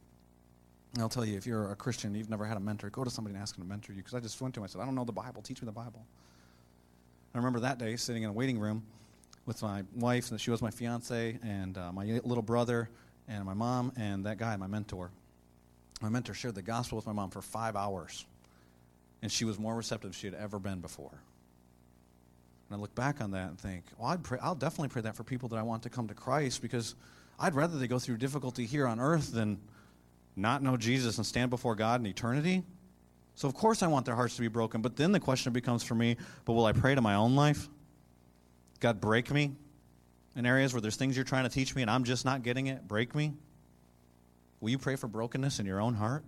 [0.93, 3.09] And i'll tell you if you're a christian you've never had a mentor go to
[3.09, 4.65] somebody and ask them to mentor you because i just went to him.
[4.65, 5.41] I said i don't know the bible.
[5.41, 6.05] Teach me the bible.
[7.33, 8.83] I remember that day sitting in a waiting room
[9.45, 12.89] with my wife and she was my fiance and uh, my little brother
[13.27, 15.11] and my mom and that guy my mentor
[16.01, 18.25] my mentor shared the gospel with my mom for five hours,
[19.21, 21.21] and she was more receptive than she had ever been before.
[22.69, 25.15] And I look back on that and think, well, I'd pray, I'll definitely pray that
[25.15, 26.95] for people that I want to come to Christ because
[27.39, 29.59] I'd rather they go through difficulty here on earth than
[30.35, 32.63] not know Jesus and stand before God in eternity.
[33.35, 34.81] So, of course, I want their hearts to be broken.
[34.81, 37.67] But then the question becomes for me, but will I pray to my own life?
[38.79, 39.51] God, break me
[40.35, 42.67] in areas where there's things you're trying to teach me and I'm just not getting
[42.67, 42.87] it.
[42.87, 43.33] Break me.
[44.61, 46.23] Will you pray for brokenness in your own heart?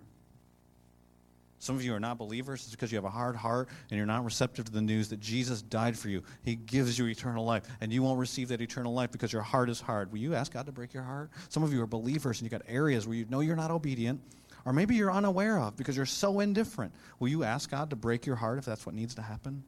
[1.60, 2.62] Some of you are not believers.
[2.64, 5.20] It's because you have a hard heart and you're not receptive to the news that
[5.20, 6.22] Jesus died for you.
[6.42, 9.70] He gives you eternal life, and you won't receive that eternal life because your heart
[9.70, 10.12] is hard.
[10.12, 11.30] Will you ask God to break your heart?
[11.48, 14.20] Some of you are believers and you've got areas where you know you're not obedient,
[14.66, 16.92] or maybe you're unaware of because you're so indifferent.
[17.18, 19.62] Will you ask God to break your heart if that's what needs to happen?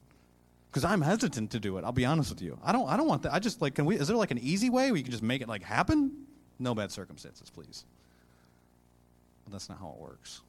[0.71, 1.85] Because I'm hesitant to do it.
[1.85, 2.59] I'll be honest with you.
[2.63, 2.87] I don't.
[2.89, 3.33] I don't want that.
[3.33, 3.75] I just like.
[3.75, 3.97] Can we?
[3.97, 6.27] Is there like an easy way you can just make it like happen?
[6.59, 7.87] No bad circumstances, please.
[9.47, 10.43] But that's not how it works.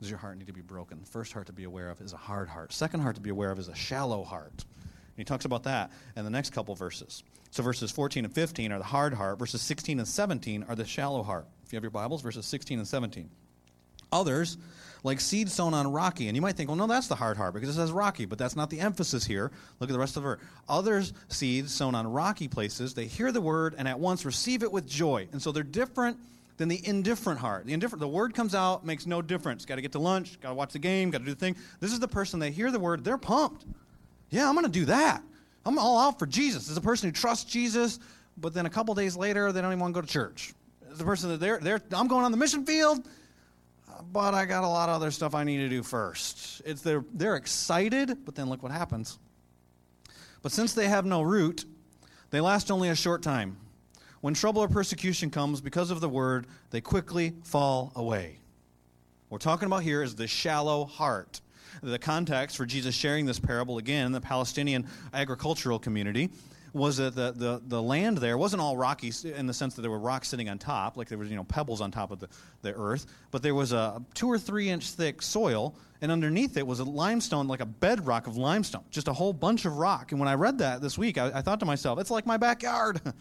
[0.00, 1.00] Does your heart need to be broken?
[1.00, 2.72] The first heart to be aware of is a hard heart.
[2.72, 4.52] Second heart to be aware of is a shallow heart.
[4.52, 7.22] And he talks about that in the next couple verses.
[7.50, 9.38] So verses 14 and 15 are the hard heart.
[9.38, 11.46] Verses 16 and 17 are the shallow heart.
[11.66, 13.28] If you have your Bibles, verses 16 and 17.
[14.10, 14.56] Others,
[15.04, 16.28] like seed sown on rocky.
[16.28, 18.38] And you might think, well, no, that's the hard heart because it says rocky, but
[18.38, 19.50] that's not the emphasis here.
[19.80, 20.40] Look at the rest of the verse.
[20.68, 24.72] Others, seeds sown on rocky places, they hear the word and at once receive it
[24.72, 25.28] with joy.
[25.32, 26.18] And so they're different
[26.56, 27.66] than the indifferent heart.
[27.66, 29.64] The indifferent, the word comes out, makes no difference.
[29.64, 31.56] Got to get to lunch, got to watch the game, got to do the thing.
[31.80, 33.64] This is the person they hear the word, they're pumped.
[34.30, 35.22] Yeah, I'm going to do that.
[35.64, 36.68] I'm all out for Jesus.
[36.68, 38.00] Is a person who trusts Jesus,
[38.36, 40.54] but then a couple days later, they don't even want to go to church.
[40.88, 43.06] It's the person that they're, they're, I'm going on the mission field,
[44.12, 46.62] but I got a lot of other stuff I need to do first.
[46.64, 49.18] It's they're, they're excited, but then look what happens.
[50.42, 51.64] But since they have no root,
[52.30, 53.56] they last only a short time.
[54.22, 58.38] When trouble or persecution comes because of the word, they quickly fall away.
[59.28, 61.40] What we're talking about here is the shallow heart.
[61.82, 66.30] The context for Jesus sharing this parable, again, in the Palestinian agricultural community,
[66.72, 69.90] was that the, the, the land there wasn't all rocky in the sense that there
[69.90, 72.28] were rocks sitting on top, like there was you know pebbles on top of the,
[72.62, 76.64] the earth, but there was a two or three inch thick soil, and underneath it
[76.64, 80.12] was a limestone, like a bedrock of limestone, just a whole bunch of rock.
[80.12, 82.36] And when I read that this week, I, I thought to myself, it's like my
[82.36, 83.00] backyard.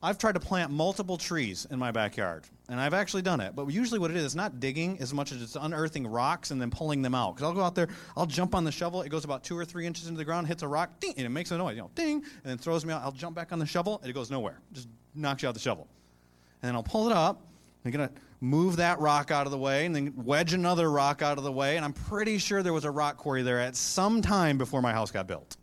[0.00, 3.56] I've tried to plant multiple trees in my backyard, and I've actually done it.
[3.56, 6.60] But usually, what it is, it's not digging as much as it's unearthing rocks and
[6.60, 7.34] then pulling them out.
[7.34, 9.02] Because I'll go out there, I'll jump on the shovel.
[9.02, 11.26] It goes about two or three inches into the ground, hits a rock, ding, and
[11.26, 13.02] it makes a noise, you know, ding, and then throws me out.
[13.02, 14.60] I'll jump back on the shovel, and it goes nowhere.
[14.72, 15.88] Just knocks you out of the shovel.
[16.62, 17.42] And then I'll pull it up.
[17.84, 21.38] I'm gonna move that rock out of the way, and then wedge another rock out
[21.38, 21.76] of the way.
[21.76, 24.92] And I'm pretty sure there was a rock quarry there at some time before my
[24.92, 25.56] house got built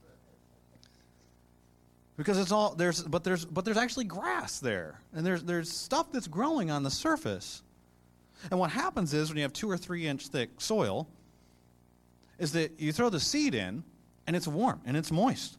[2.18, 5.00] because it's all there's but there's but there's actually grass there.
[5.14, 7.62] And there's there's stuff that's growing on the surface.
[8.52, 11.08] And what happens is when you have two or three inch thick soil
[12.38, 13.84] is that you throw the seed in
[14.28, 15.58] and it's warm and it's moist.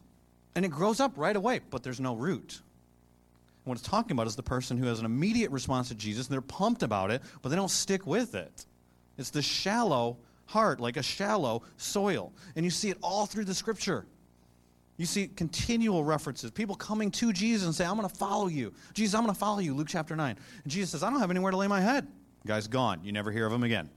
[0.55, 2.61] And it grows up right away but there's no root.
[3.65, 6.27] And what it's talking about is the person who has an immediate response to jesus
[6.27, 8.65] and they're pumped about it but they don't stick with it.
[9.17, 12.33] It's the shallow heart like a shallow soil.
[12.55, 14.05] And you see it all through the scripture
[14.97, 16.49] you see continual references.
[16.49, 18.73] People coming to Jesus and say, I'm going to follow you.
[18.93, 19.75] Jesus, I'm going to follow you.
[19.75, 20.35] Luke chapter 9.
[20.63, 22.07] And Jesus says, I don't have anywhere to lay my head.
[22.43, 23.01] The guy's gone.
[23.03, 23.89] You never hear of him again.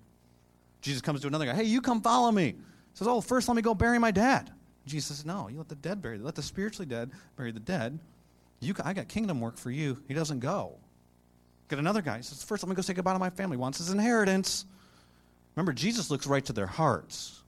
[0.83, 1.55] Jesus comes to another guy.
[1.55, 2.47] Hey, you come follow me.
[2.47, 2.57] He
[2.95, 4.51] says, Oh, first let me go bury my dad.
[4.87, 6.19] Jesus says, No, you let the dead bury.
[6.19, 7.99] Let the spiritually dead bury the dead.
[8.61, 10.03] You, I got kingdom work for you.
[10.07, 10.77] He doesn't go.
[11.69, 12.19] Get another guy.
[12.19, 13.57] He says, First let me go say goodbye to my family.
[13.57, 14.67] Wants his inheritance.
[15.57, 17.40] Remember, Jesus looks right to their hearts.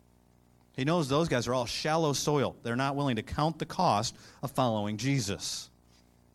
[0.77, 2.57] He knows those guys are all shallow soil.
[2.63, 5.69] They're not willing to count the cost of following Jesus.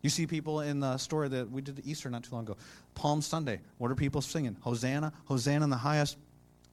[0.03, 2.57] You see people in the story that we did Easter not too long ago.
[2.93, 3.59] Palm Sunday.
[3.79, 4.55] What are people singing?
[4.61, 6.17] Hosanna, Hosanna in the highest.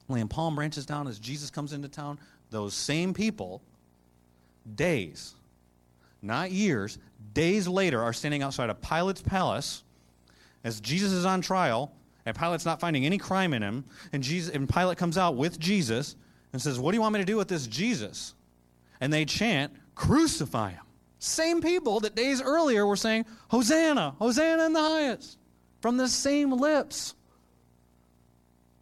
[0.07, 2.19] Laying palm branches down as Jesus comes into town.
[2.51, 3.63] Those same people,
[4.75, 5.33] days,
[6.21, 6.99] not years,
[7.33, 9.83] days later, are standing outside of Pilate's palace
[10.63, 11.91] as Jesus is on trial,
[12.27, 15.59] and Pilate's not finding any crime in him, and Jesus and Pilate comes out with
[15.59, 16.15] Jesus
[16.53, 18.33] and says, What do you want me to do with this Jesus?
[18.99, 20.81] And they chant, Crucify him.
[21.19, 25.37] Same people that days earlier were saying, Hosanna, Hosanna in the highest,
[25.81, 27.15] from the same lips.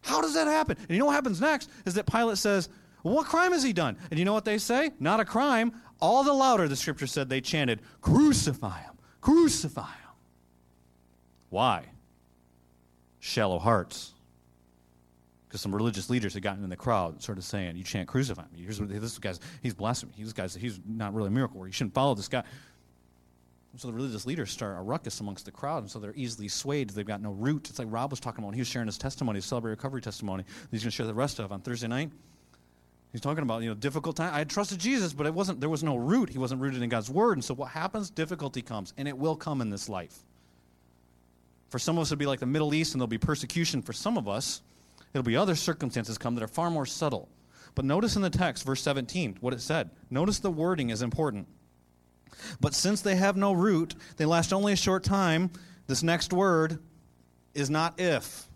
[0.02, 0.76] How does that happen?
[0.78, 2.68] And you know what happens next is that Pilate says,
[3.02, 3.96] What crime has he done?
[4.10, 4.90] And you know what they say?
[5.00, 5.72] Not a crime.
[6.00, 10.12] All the louder, the scripture said, they chanted, Crucify him, crucify him.
[11.50, 11.84] Why?
[13.20, 14.13] Shallow hearts
[15.54, 18.42] because some religious leaders had gotten in the crowd, sort of saying, "You can't crucify
[18.52, 18.58] me.
[18.62, 20.12] Here's what, this guy's he's blasphemy.
[20.18, 21.68] This guy's he's not really a miracle worker.
[21.68, 22.42] You shouldn't follow this guy."
[23.76, 26.90] So the religious leaders start a ruckus amongst the crowd, and so they're easily swayed.
[26.90, 27.70] They've got no root.
[27.70, 30.00] It's like Rob was talking about when he was sharing his testimony, his celebrate recovery
[30.00, 30.42] testimony.
[30.72, 32.10] He's going to share the rest of on Thursday night.
[33.12, 34.34] He's talking about you know difficult time.
[34.34, 35.60] I trusted Jesus, but it wasn't.
[35.60, 36.30] There was no root.
[36.30, 37.34] He wasn't rooted in God's word.
[37.34, 38.10] And so what happens?
[38.10, 40.18] Difficulty comes, and it will come in this life.
[41.68, 43.82] For some of us, it'll be like the Middle East, and there'll be persecution.
[43.82, 44.62] For some of us,
[45.14, 47.28] It'll be other circumstances come that are far more subtle.
[47.76, 49.90] But notice in the text, verse 17, what it said.
[50.10, 51.46] Notice the wording is important.
[52.60, 55.50] But since they have no root, they last only a short time.
[55.86, 56.78] This next word
[57.54, 58.48] is not if.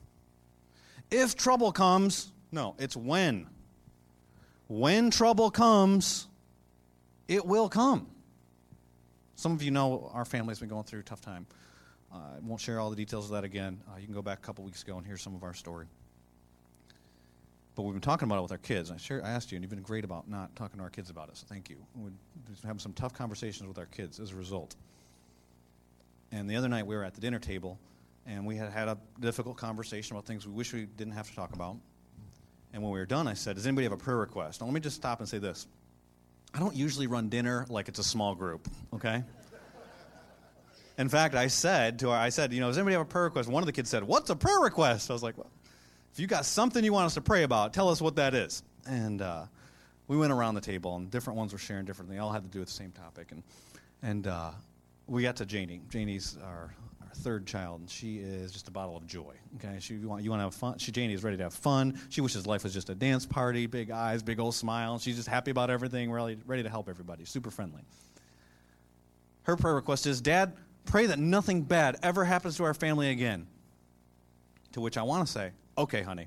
[1.11, 3.47] If trouble comes, no, it's when.
[4.66, 6.27] When trouble comes,
[7.29, 8.09] it will come.
[9.37, 11.47] Some of you know our family's been going through a tough time.
[12.12, 13.81] Uh, I won't share all the details of that again.
[13.88, 15.87] Uh, you can go back a couple weeks ago and hear some of our story.
[17.79, 18.91] But we've been talking about it with our kids.
[18.91, 21.29] I, I asked you, and you've been great about not talking to our kids about
[21.29, 21.77] it, so thank you.
[21.95, 22.11] We're
[22.64, 24.75] having some tough conversations with our kids as a result.
[26.33, 27.79] And the other night we were at the dinner table,
[28.27, 31.37] and we had had a difficult conversation about things we wish we didn't have to
[31.37, 31.77] talk about.
[32.73, 34.61] And when we were done, I said, Does anybody have a prayer request?
[34.61, 35.69] Now, let me just stop and say this.
[36.53, 39.23] I don't usually run dinner like it's a small group, okay?
[40.99, 43.27] In fact, I said to our, I said, you know, does anybody have a prayer
[43.27, 43.49] request?
[43.49, 45.11] One of the kids said, What's a prayer request?
[45.11, 45.53] I was like, well,
[46.12, 48.62] if you got something you want us to pray about, tell us what that is.
[48.87, 49.47] And uh,
[50.09, 52.16] we went around the table, and different ones were sharing differently.
[52.16, 53.33] They all had to do with the same topic.
[53.33, 53.42] And,
[54.03, 54.51] and uh,
[55.07, 55.81] we got to Janie.
[55.90, 59.35] Janie's our, our third child, and she is just a bottle of joy.
[59.57, 60.79] Okay, she you want you want to have fun.
[60.79, 62.01] She Janie is ready to have fun.
[62.09, 64.99] She wishes life was just a dance party, big eyes, big old smile.
[64.99, 67.83] She's just happy about everything, really ready to help everybody, super friendly.
[69.42, 70.53] Her prayer request is, Dad,
[70.85, 73.47] pray that nothing bad ever happens to our family again.
[74.73, 76.27] To which I want to say, Okay, honey.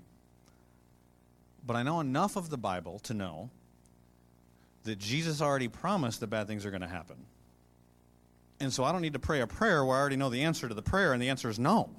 [1.68, 3.50] But I know enough of the Bible to know
[4.84, 7.18] that Jesus already promised that bad things are going to happen.
[8.62, 10.70] And so I don't need to pray a prayer where I already know the answer
[10.70, 11.90] to the prayer, and the answer is no.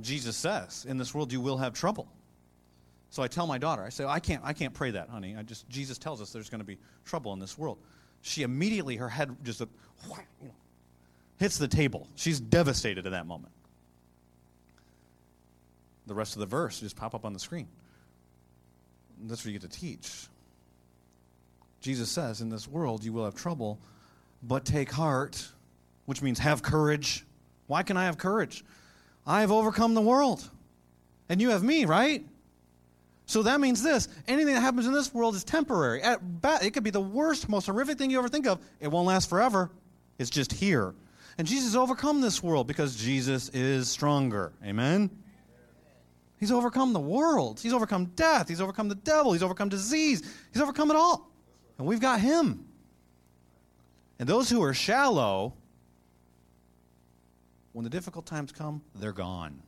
[0.00, 2.08] Jesus says, In this world you will have trouble.
[3.10, 5.36] So I tell my daughter, I say, I can't, I can't pray that, honey.
[5.38, 7.78] I just Jesus tells us there's going to be trouble in this world.
[8.22, 9.66] She immediately, her head just uh,
[10.08, 10.16] know,
[11.38, 12.08] hits the table.
[12.16, 13.52] She's devastated at that moment
[16.06, 17.68] the rest of the verse just pop up on the screen.
[19.20, 20.26] And that's where you get to teach.
[21.80, 23.78] Jesus says, In this world you will have trouble,
[24.42, 25.48] but take heart.
[26.06, 27.24] which means have courage.
[27.66, 28.64] Why can I have courage?
[29.26, 30.48] I have overcome the world.
[31.28, 32.24] And you have me, right?
[33.26, 36.00] So that means this anything that happens in this world is temporary.
[36.00, 38.60] At best, it could be the worst, most horrific thing you ever think of.
[38.80, 39.70] It won't last forever,
[40.18, 40.94] it's just here.
[41.38, 44.52] And Jesus overcome this world because Jesus is stronger.
[44.64, 45.10] Amen?
[46.38, 47.60] He's overcome the world.
[47.60, 48.48] He's overcome death.
[48.48, 49.32] He's overcome the devil.
[49.32, 50.22] He's overcome disease.
[50.52, 51.30] He's overcome it all.
[51.78, 52.66] And we've got him.
[54.18, 55.54] And those who are shallow,
[57.72, 59.62] when the difficult times come, they're gone.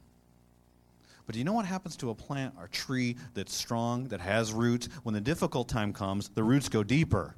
[1.26, 4.52] But do you know what happens to a plant or tree that's strong, that has
[4.52, 4.88] roots?
[5.02, 7.34] When the difficult time comes, the roots go deeper.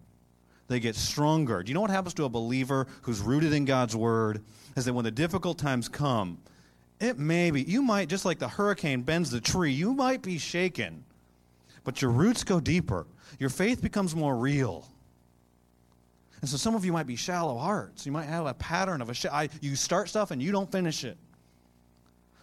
[0.69, 1.65] They get stronger.
[1.65, 4.45] Do you know what happens to a believer who's rooted in God's word?
[4.77, 6.39] Is that when the difficult times come,
[7.01, 10.39] it may be, you might, just like the hurricane bends the tree, you might be
[10.39, 11.05] shaken,
[11.83, 13.07] but your roots go deeper.
[13.39, 14.87] Your faith becomes more real.
[16.41, 18.07] And so some of you might be shallow hearts.
[18.07, 20.71] You might have a pattern of a sh- I, you start stuff and you don't
[20.71, 21.17] finish it.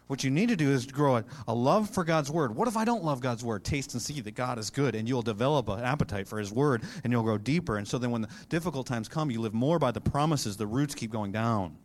[0.07, 2.55] What you need to do is grow a, a, love for God's word.
[2.55, 3.65] What if I don't love God's word?
[3.65, 6.83] Taste and see that God is good, and you'll develop an appetite for His word,
[7.03, 7.75] and you'll grow deeper.
[7.75, 10.55] And so then, when the difficult times come, you live more by the promises.
[10.55, 11.75] The roots keep going down.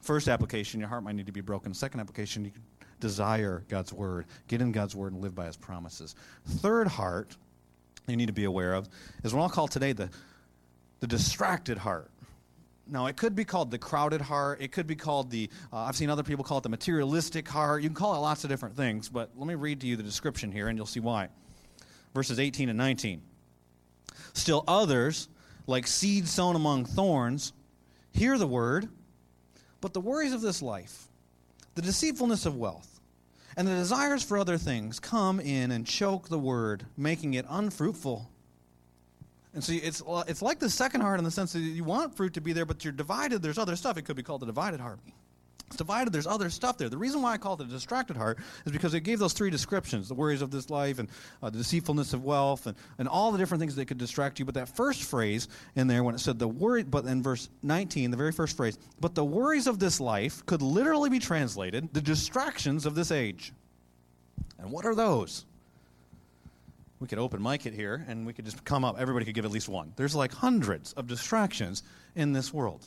[0.00, 1.74] First application, your heart might need to be broken.
[1.74, 2.52] Second application, you
[3.00, 4.26] desire God's word.
[4.48, 6.14] Get in God's word and live by His promises.
[6.46, 7.36] Third heart,
[8.06, 8.88] you need to be aware of,
[9.24, 10.08] is what I'll call today the,
[11.00, 12.10] the distracted heart.
[12.86, 14.60] Now, it could be called the crowded heart.
[14.60, 17.82] It could be called the, uh, I've seen other people call it the materialistic heart.
[17.82, 20.02] You can call it lots of different things, but let me read to you the
[20.02, 21.28] description here and you'll see why.
[22.14, 23.22] Verses 18 and 19.
[24.32, 25.28] Still others,
[25.68, 27.52] like seed sown among thorns,
[28.12, 28.88] hear the word,
[29.80, 31.08] but the worries of this life,
[31.74, 33.00] the deceitfulness of wealth,
[33.56, 38.28] and the desires for other things come in and choke the word, making it unfruitful.
[39.52, 42.34] And so it's, it's like the second heart in the sense that you want fruit
[42.34, 43.42] to be there, but you're divided.
[43.42, 43.96] There's other stuff.
[43.96, 45.00] It could be called the divided heart.
[45.70, 46.12] It's divided.
[46.12, 46.88] There's other stuff there.
[46.88, 49.50] The reason why I call it a distracted heart is because it gave those three
[49.50, 51.08] descriptions the worries of this life and
[51.40, 54.44] uh, the deceitfulness of wealth and, and all the different things that could distract you.
[54.44, 58.10] But that first phrase in there, when it said the worry, but in verse 19,
[58.10, 62.00] the very first phrase, but the worries of this life could literally be translated the
[62.00, 63.52] distractions of this age.
[64.58, 65.46] And what are those?
[67.00, 68.96] we could open mic it here and we could just come up.
[68.98, 69.92] Everybody could give at least one.
[69.96, 71.82] There's like hundreds of distractions
[72.14, 72.86] in this world.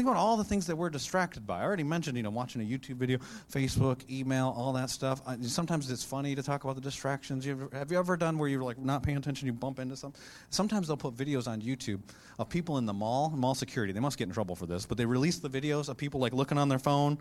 [0.00, 1.60] Think about all the things that we're distracted by.
[1.60, 3.18] I already mentioned, you know, watching a YouTube video,
[3.52, 5.20] Facebook, email, all that stuff.
[5.26, 7.44] I, sometimes it's funny to talk about the distractions.
[7.44, 9.96] You ever, have you ever done where you're like not paying attention, you bump into
[9.96, 10.18] something?
[10.48, 12.00] Sometimes they'll put videos on YouTube
[12.38, 13.92] of people in the mall, mall security.
[13.92, 16.32] They must get in trouble for this, but they release the videos of people like
[16.32, 17.18] looking on their phone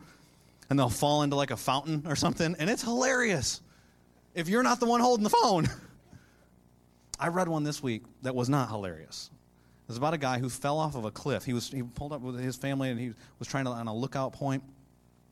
[0.69, 3.59] and they'll fall into like a fountain or something, and it's hilarious
[4.35, 5.67] if you're not the one holding the phone.
[7.19, 9.31] I read one this week that was not hilarious.
[9.89, 11.45] It was about a guy who fell off of a cliff.
[11.45, 13.95] He was he pulled up with his family and he was trying to on a
[13.95, 14.62] lookout point,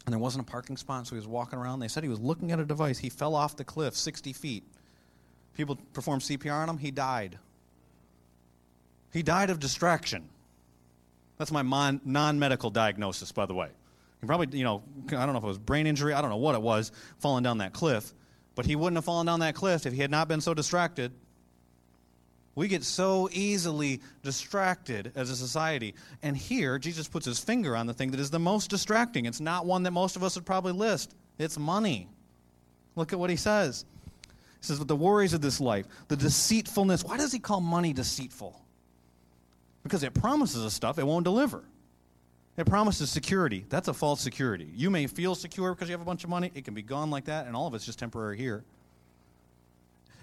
[0.07, 1.79] and there wasn't a parking spot, so he was walking around.
[1.79, 2.97] They said he was looking at a device.
[2.97, 4.63] He fell off the cliff 60 feet.
[5.53, 6.79] People performed CPR on him.
[6.79, 7.37] He died.
[9.13, 10.27] He died of distraction.
[11.37, 13.69] That's my non medical diagnosis, by the way.
[14.21, 16.37] He probably, you know, I don't know if it was brain injury, I don't know
[16.37, 18.11] what it was, falling down that cliff.
[18.55, 21.11] But he wouldn't have fallen down that cliff if he had not been so distracted.
[22.57, 25.93] We get so easily distracted as a society.
[26.23, 29.27] And here, Jesus puts his finger on the thing that is the most distracting.
[29.27, 32.09] It's not one that most of us would probably list it's money.
[32.95, 33.85] Look at what he says.
[34.25, 37.03] He says, But the worries of this life, the deceitfulness.
[37.03, 38.59] Why does he call money deceitful?
[39.83, 41.63] Because it promises us stuff it won't deliver.
[42.57, 43.65] It promises security.
[43.69, 44.67] That's a false security.
[44.73, 46.51] You may feel secure because you have a bunch of money.
[46.55, 48.63] It can be gone like that, and all of it's just temporary here.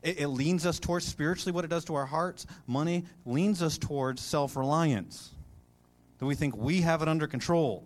[0.05, 2.47] It, it leans us towards spiritually what it does to our hearts.
[2.69, 5.31] Money leans us towards self reliance,
[6.19, 7.85] that we think we have it under control.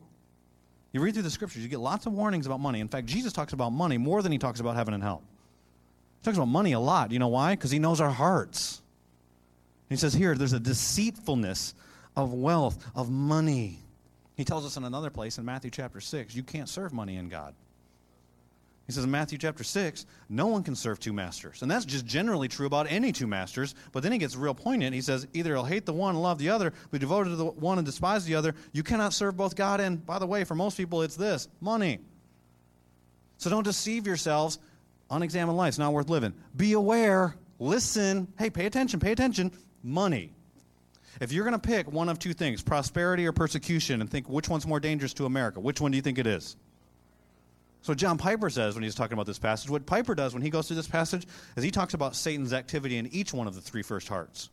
[0.92, 2.81] You read through the scriptures, you get lots of warnings about money.
[2.81, 5.22] In fact, Jesus talks about money more than he talks about heaven and hell.
[6.20, 7.12] He talks about money a lot.
[7.12, 7.54] You know why?
[7.54, 8.83] Because he knows our hearts.
[9.88, 11.74] He says here, there's a deceitfulness
[12.16, 13.78] of wealth, of money.
[14.35, 17.31] He tells us in another place in Matthew chapter 6, you can't serve money and
[17.31, 17.54] God.
[18.89, 21.61] He says in Matthew chapter 6, no one can serve two masters.
[21.61, 23.75] And that's just generally true about any two masters.
[23.93, 24.95] But then he gets real poignant.
[24.95, 27.45] He says, either he'll hate the one and love the other, be devoted to the
[27.45, 28.55] one and despise the other.
[28.73, 31.99] You cannot serve both God and, by the way, for most people, it's this money.
[33.37, 34.59] So don't deceive yourselves.
[35.11, 36.33] Unexamined life's not worth living.
[36.57, 37.37] Be aware.
[37.59, 38.27] Listen.
[38.39, 39.01] Hey, pay attention.
[39.01, 39.53] Pay attention.
[39.83, 40.33] Money.
[41.21, 44.49] If you're going to pick one of two things, prosperity or persecution, and think which
[44.49, 46.57] one's more dangerous to America, which one do you think it is?
[47.83, 50.50] So John Piper says when he's talking about this passage, what Piper does when he
[50.50, 51.26] goes through this passage
[51.56, 54.50] is he talks about Satan's activity in each one of the three first hearts.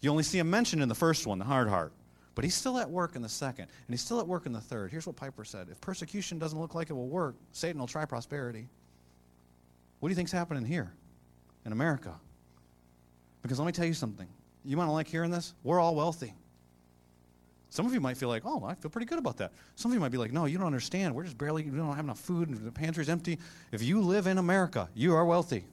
[0.00, 1.92] You only see him mentioned in the first one, the hard heart.
[2.34, 4.60] But he's still at work in the second, and he's still at work in the
[4.60, 4.90] third.
[4.90, 8.04] Here's what Piper said If persecution doesn't look like it will work, Satan will try
[8.04, 8.66] prosperity.
[10.00, 10.92] What do you think's happening here
[11.64, 12.14] in America?
[13.42, 14.26] Because let me tell you something.
[14.64, 15.54] You to like hearing this?
[15.62, 16.34] We're all wealthy.
[17.74, 19.50] Some of you might feel like, oh, I feel pretty good about that.
[19.74, 21.12] Some of you might be like, no, you don't understand.
[21.12, 23.36] We're just barely, we don't have enough food, and the pantry's empty.
[23.72, 25.64] If you live in America, you are wealthy.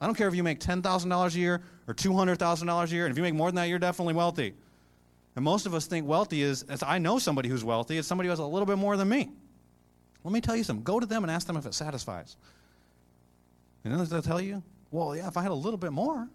[0.00, 3.16] I don't care if you make $10,000 a year or $200,000 a year, and if
[3.16, 4.52] you make more than that, you're definitely wealthy.
[5.36, 8.26] And most of us think wealthy is, as I know somebody who's wealthy, it's somebody
[8.26, 9.30] who has a little bit more than me.
[10.24, 10.82] Let me tell you something.
[10.82, 12.36] Go to them and ask them if it satisfies.
[13.84, 14.60] And then they'll tell you,
[14.90, 16.28] well, yeah, if I had a little bit more,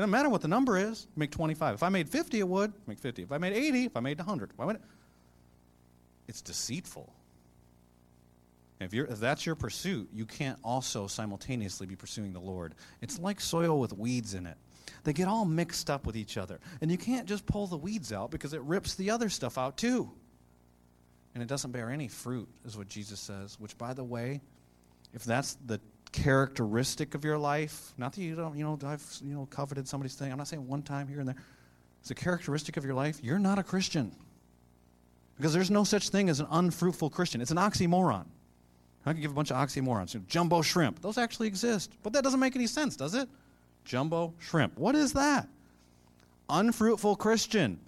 [0.00, 1.06] it doesn't matter what the number is.
[1.14, 1.74] Make 25.
[1.74, 2.72] If I made 50, it would.
[2.86, 3.22] Make 50.
[3.24, 4.52] If I made 80, if I made 100.
[4.56, 4.82] Why would it?
[6.26, 7.12] It's deceitful.
[8.80, 12.76] If, if that's your pursuit, you can't also simultaneously be pursuing the Lord.
[13.02, 14.56] It's like soil with weeds in it.
[15.04, 16.60] They get all mixed up with each other.
[16.80, 19.76] And you can't just pull the weeds out because it rips the other stuff out
[19.76, 20.10] too.
[21.34, 24.40] And it doesn't bear any fruit, is what Jesus says, which, by the way,
[25.12, 25.78] if that's the
[26.12, 27.92] characteristic of your life.
[27.96, 30.32] Not that you don't, you know, I've you know coveted somebody's thing.
[30.32, 31.36] I'm not saying one time here and there.
[32.00, 33.20] It's a characteristic of your life.
[33.22, 34.12] You're not a Christian.
[35.36, 37.40] Because there's no such thing as an unfruitful Christian.
[37.40, 38.26] It's an oxymoron.
[39.06, 40.26] I can give a bunch of oxymorons.
[40.26, 41.00] Jumbo shrimp.
[41.00, 41.92] Those actually exist.
[42.02, 43.28] But that doesn't make any sense, does it?
[43.84, 44.78] Jumbo shrimp.
[44.78, 45.48] What is that?
[46.50, 47.78] Unfruitful Christian.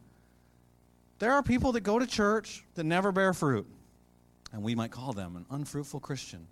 [1.19, 3.67] There are people that go to church that never bear fruit.
[4.53, 6.47] And we might call them an unfruitful Christian.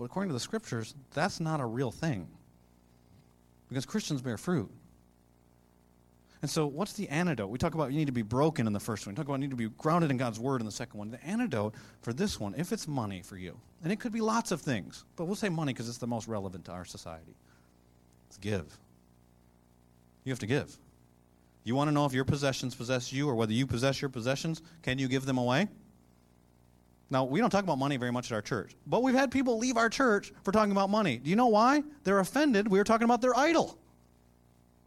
[0.00, 2.26] But according to the scriptures, that's not a real thing.
[3.68, 4.70] Because Christians bear fruit.
[6.40, 7.50] And so, what's the antidote?
[7.50, 9.14] We talk about you need to be broken in the first one.
[9.14, 11.10] We talk about you need to be grounded in God's word in the second one.
[11.10, 14.52] The antidote for this one, if it's money for you, and it could be lots
[14.52, 17.36] of things, but we'll say money because it's the most relevant to our society.
[18.28, 18.78] It's give.
[20.24, 20.78] You have to give.
[21.64, 24.62] You want to know if your possessions possess you or whether you possess your possessions?
[24.80, 25.68] Can you give them away?
[27.10, 29.58] Now, we don't talk about money very much at our church, but we've had people
[29.58, 31.18] leave our church for talking about money.
[31.18, 31.82] Do you know why?
[32.04, 32.68] They're offended.
[32.68, 33.78] We were talking about their idol.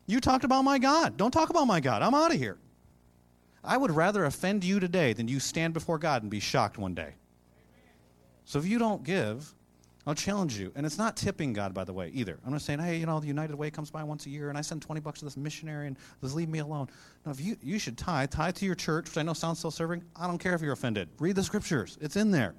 [0.07, 1.17] You talked about my God.
[1.17, 2.01] Don't talk about my God.
[2.01, 2.57] I'm out of here.
[3.63, 6.93] I would rather offend you today than you stand before God and be shocked one
[6.93, 7.15] day.
[8.45, 9.53] So if you don't give,
[10.05, 10.71] I'll challenge you.
[10.75, 12.37] And it's not tipping God, by the way, either.
[12.45, 14.57] I'm not saying, hey, you know, the United Way comes by once a year and
[14.57, 16.89] I send 20 bucks to this missionary and just leave me alone.
[17.25, 20.03] No, if you, you should tithe, tithe to your church, which I know sounds self-serving.
[20.15, 21.07] I don't care if you're offended.
[21.19, 21.97] Read the scriptures.
[22.01, 22.53] It's in there.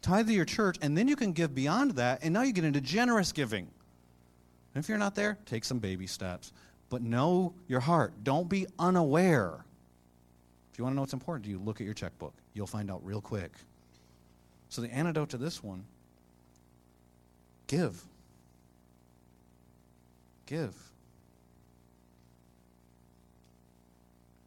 [0.00, 2.64] Tithe to your church, and then you can give beyond that, and now you get
[2.64, 3.68] into generous giving.
[4.74, 6.52] And if you're not there, take some baby steps.
[6.88, 8.14] But know your heart.
[8.24, 9.64] Don't be unaware.
[10.72, 12.34] If you want to know what's important you, look at your checkbook.
[12.54, 13.50] You'll find out real quick.
[14.68, 15.84] So the antidote to this one
[17.70, 18.02] Give.
[20.46, 20.74] Give.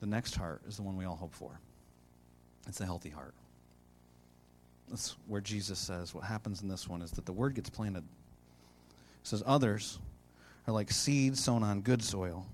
[0.01, 1.57] The next heart is the one we all hope for.
[2.67, 3.33] It's a healthy heart.
[4.89, 8.03] That's where Jesus says what happens in this one is that the word gets planted.
[8.03, 9.99] It says, Others
[10.67, 12.45] are like seeds sown on good soil.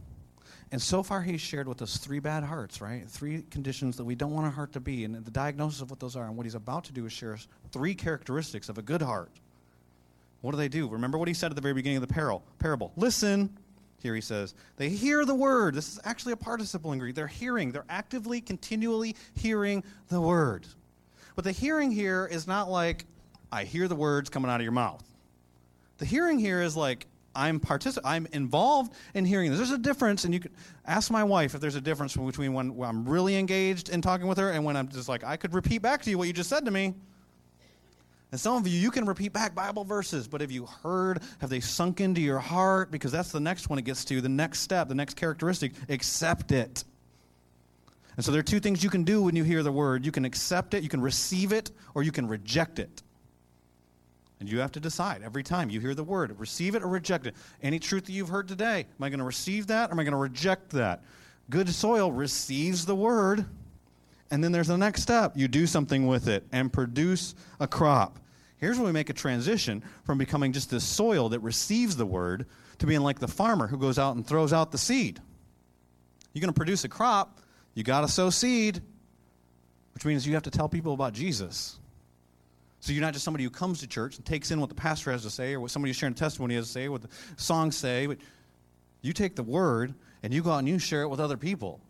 [0.71, 3.09] And so far, he's shared with us three bad hearts, right?
[3.09, 5.99] Three conditions that we don't want our heart to be, and the diagnosis of what
[5.99, 6.25] those are.
[6.25, 9.31] And what he's about to do is share us three characteristics of a good heart.
[10.41, 10.87] What do they do?
[10.87, 12.43] Remember what he said at the very beginning of the parable.
[12.59, 12.91] parable.
[12.95, 13.57] Listen.
[14.01, 15.75] Here he says, they hear the word.
[15.75, 17.15] This is actually a participle in Greek.
[17.15, 17.73] They're hearing.
[17.73, 20.65] They're actively, continually hearing the word.
[21.35, 23.05] But the hearing here is not like,
[23.51, 25.03] I hear the words coming out of your mouth.
[25.97, 29.59] The hearing here is like, I'm particip- I'm involved in hearing this.
[29.59, 30.51] There's a difference, and you can
[30.85, 34.27] ask my wife if there's a difference between when, when I'm really engaged in talking
[34.27, 36.33] with her and when I'm just like, I could repeat back to you what you
[36.33, 36.95] just said to me.
[38.31, 41.21] And some of you, you can repeat back Bible verses, but have you heard?
[41.39, 42.91] Have they sunk into your heart?
[42.91, 45.73] Because that's the next one it gets to, the next step, the next characteristic.
[45.89, 46.83] Accept it.
[48.15, 50.11] And so there are two things you can do when you hear the word you
[50.11, 53.01] can accept it, you can receive it, or you can reject it.
[54.39, 57.27] And you have to decide every time you hear the word receive it or reject
[57.27, 57.35] it.
[57.63, 60.03] Any truth that you've heard today, am I going to receive that or am I
[60.03, 61.03] going to reject that?
[61.49, 63.45] Good soil receives the word
[64.31, 65.33] and then there's the next step.
[65.35, 68.19] You do something with it and produce a crop.
[68.57, 72.45] Here's where we make a transition from becoming just this soil that receives the word
[72.79, 75.19] to being like the farmer who goes out and throws out the seed.
[76.33, 77.39] You're going to produce a crop,
[77.73, 78.81] you got to sow seed,
[79.93, 81.77] which means you have to tell people about Jesus.
[82.81, 85.11] So you're not just somebody who comes to church and takes in what the pastor
[85.11, 88.05] has to say or what somebody sharing testimony has to say, what the songs say,
[88.07, 88.17] but
[89.01, 91.81] you take the word and you go out and you share it with other people.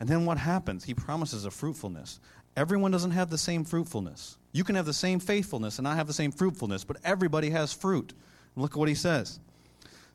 [0.00, 0.84] And then what happens?
[0.84, 2.20] He promises a fruitfulness.
[2.56, 4.38] Everyone doesn't have the same fruitfulness.
[4.52, 7.72] You can have the same faithfulness and not have the same fruitfulness, but everybody has
[7.72, 8.14] fruit.
[8.56, 9.38] Look at what he says.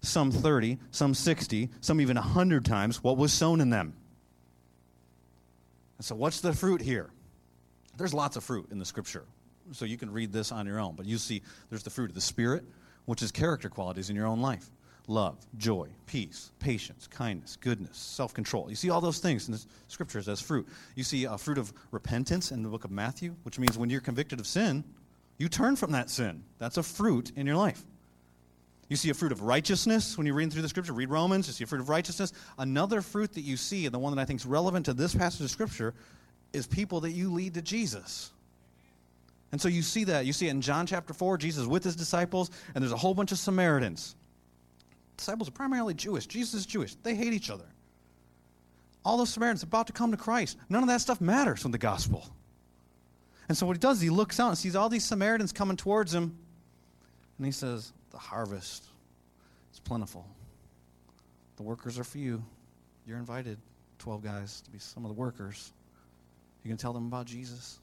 [0.02, 3.94] Some 30, some 60, some even 100 times what was sown in them.
[5.98, 7.12] And so, what's the fruit here?
[7.98, 9.26] There's lots of fruit in the scripture.
[9.74, 10.96] So, you can read this on your own.
[10.96, 12.64] But you see, there's the fruit of the Spirit,
[13.06, 14.72] which is character qualities in your own life
[15.08, 18.70] love, joy, peace, patience, kindness, goodness, self control.
[18.70, 20.68] You see all those things in the scriptures as fruit.
[20.96, 24.02] You see a fruit of repentance in the book of Matthew, which means when you're
[24.02, 24.84] convicted of sin,
[25.38, 26.44] you turn from that sin.
[26.60, 27.84] That's a fruit in your life.
[28.90, 30.94] You see a fruit of righteousness when you're reading through the scripture.
[30.94, 32.34] Read Romans, you see a fruit of righteousness.
[32.58, 35.16] Another fruit that you see, and the one that I think is relevant to this
[35.16, 35.94] passage of scripture,
[36.52, 38.32] is people that you lead to Jesus.
[39.54, 40.26] And so you see that.
[40.26, 43.14] You see it in John chapter 4, Jesus with his disciples, and there's a whole
[43.14, 44.16] bunch of Samaritans
[45.18, 46.26] disciples are primarily Jewish.
[46.26, 46.96] Jesus is Jewish.
[46.96, 47.66] They hate each other.
[49.04, 50.58] All those Samaritans about to come to Christ.
[50.70, 52.26] None of that stuff matters from the gospel.
[53.50, 55.76] And so what he does is he looks out and sees all these Samaritans coming
[55.76, 56.38] towards him,
[57.38, 58.86] and he says, The harvest
[59.74, 60.26] is plentiful.
[61.58, 62.44] The workers are few.
[63.06, 63.58] You're invited,
[64.00, 65.74] 12 guys, to be some of the workers.
[66.64, 67.80] You can tell them about Jesus.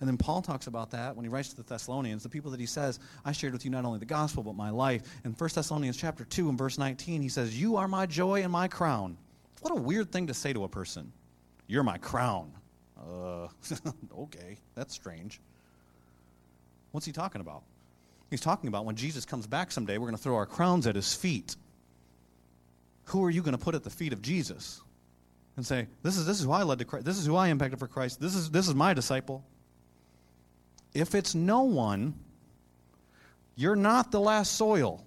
[0.00, 2.60] And then Paul talks about that when he writes to the Thessalonians, the people that
[2.60, 5.02] he says, I shared with you not only the gospel, but my life.
[5.24, 8.52] In 1 Thessalonians chapter 2 and verse 19, he says, You are my joy and
[8.52, 9.16] my crown.
[9.60, 11.12] What a weird thing to say to a person.
[11.66, 12.52] You're my crown.
[12.98, 13.48] Uh,
[14.18, 15.40] okay, that's strange.
[16.92, 17.62] What's he talking about?
[18.30, 20.96] He's talking about when Jesus comes back someday, we're going to throw our crowns at
[20.96, 21.56] his feet.
[23.04, 24.80] Who are you going to put at the feet of Jesus?
[25.56, 27.06] And say, this is, this is who I led to Christ.
[27.06, 28.20] This is who I impacted for Christ.
[28.20, 29.42] This is, this is my disciple.
[30.96, 32.14] If it's no one,
[33.54, 35.04] you're not the last soil.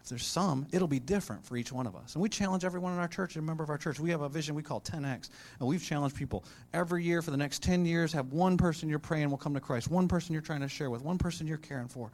[0.00, 2.14] If there's some, it'll be different for each one of us.
[2.14, 3.98] And we challenge everyone in our church, a member of our church.
[3.98, 5.30] We have a vision we call 10X.
[5.58, 9.00] And we've challenged people every year for the next 10 years have one person you're
[9.00, 11.58] praying will come to Christ, one person you're trying to share with, one person you're
[11.58, 12.12] caring for.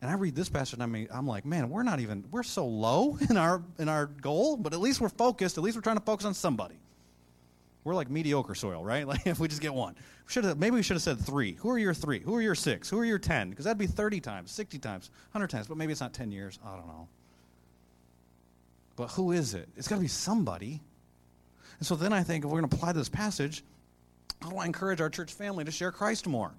[0.00, 2.44] And I read this passage and I mean, I'm like, man, we're not even, we're
[2.44, 5.58] so low in our, in our goal, but at least we're focused.
[5.58, 6.76] At least we're trying to focus on somebody.
[7.88, 9.06] We're like mediocre soil, right?
[9.08, 9.96] Like if we just get one.
[10.26, 11.54] Should maybe we should have said three.
[11.54, 12.20] Who are your three?
[12.20, 12.90] Who are your six?
[12.90, 13.48] Who are your ten?
[13.48, 16.58] Because that'd be 30 times, 60 times, 100 times, but maybe it's not 10 years.
[16.62, 17.08] I don't know.
[18.96, 19.70] But who is it?
[19.74, 20.82] It's got to be somebody.
[21.78, 23.64] And so then I think if we're going to apply this passage,
[24.42, 26.52] how do I encourage our church family to share Christ more?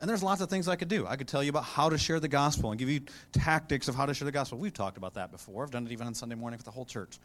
[0.00, 1.06] And there's lots of things I could do.
[1.06, 3.00] I could tell you about how to share the gospel and give you
[3.32, 4.58] tactics of how to share the gospel.
[4.58, 5.62] We've talked about that before.
[5.62, 7.18] I've done it even on Sunday morning with the whole church.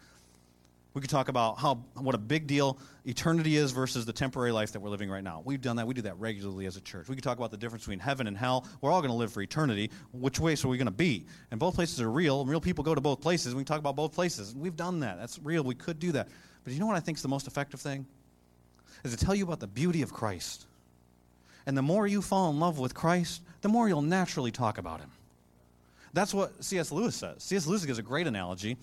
[0.94, 4.72] We could talk about how what a big deal eternity is versus the temporary life
[4.72, 5.42] that we're living right now.
[5.46, 5.86] We've done that.
[5.86, 7.08] We do that regularly as a church.
[7.08, 8.68] We could talk about the difference between heaven and hell.
[8.82, 9.92] We're all going to live for eternity.
[10.14, 11.26] Which way are we going to be?
[11.52, 12.44] And both places are real.
[12.46, 13.54] Real people go to both places.
[13.54, 14.56] We can talk about both places.
[14.56, 15.20] We've done that.
[15.20, 15.64] That's real.
[15.64, 16.28] We could do that.
[16.64, 18.08] But you know what I think is the most effective thing?
[19.04, 20.66] Is to tell you about the beauty of Christ.
[21.68, 25.02] And the more you fall in love with Christ, the more you'll naturally talk about
[25.02, 25.12] him.
[26.14, 26.92] That's what C.S.
[26.92, 27.44] Lewis says.
[27.44, 27.68] C.S.
[27.68, 28.78] Lewis gives a great analogy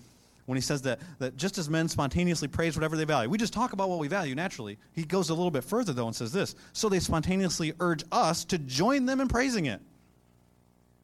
[0.47, 3.51] when he says that, that just as men spontaneously praise whatever they value, we just
[3.51, 4.77] talk about what we value naturally.
[4.93, 8.45] He goes a little bit further, though, and says this so they spontaneously urge us
[8.45, 9.81] to join them in praising it.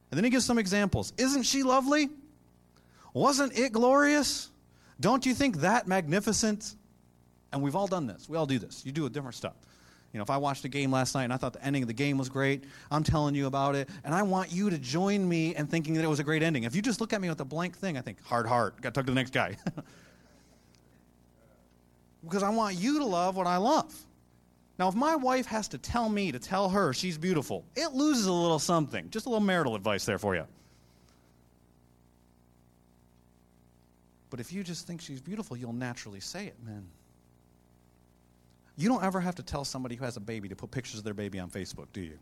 [0.10, 1.12] And then he gives some examples.
[1.18, 2.10] Isn't she lovely?
[3.14, 4.50] Wasn't it glorious?
[5.00, 6.76] Don't you think that magnificent?
[7.52, 8.30] And we've all done this.
[8.30, 8.86] We all do this.
[8.86, 9.56] You do a different stuff.
[10.14, 11.88] You know, if I watched a game last night and I thought the ending of
[11.88, 15.28] the game was great, I'm telling you about it, and I want you to join
[15.28, 16.66] me in thinking that it was a great ending.
[16.66, 18.94] If you just look at me with a blank thing, I think, hard heart, got
[18.94, 19.58] to talk to the next guy.
[22.24, 23.92] because I want you to love what I love.
[24.78, 28.28] Now, if my wife has to tell me to tell her she's beautiful, it loses
[28.28, 29.10] a little something.
[29.10, 30.46] Just a little marital advice there for you.
[34.30, 36.86] But if you just think she's beautiful, you'll naturally say it, man.
[38.76, 41.04] You don't ever have to tell somebody who has a baby to put pictures of
[41.04, 42.18] their baby on Facebook, do you?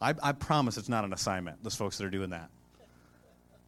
[0.00, 2.50] I, I promise it's not an assignment, those folks that are doing that.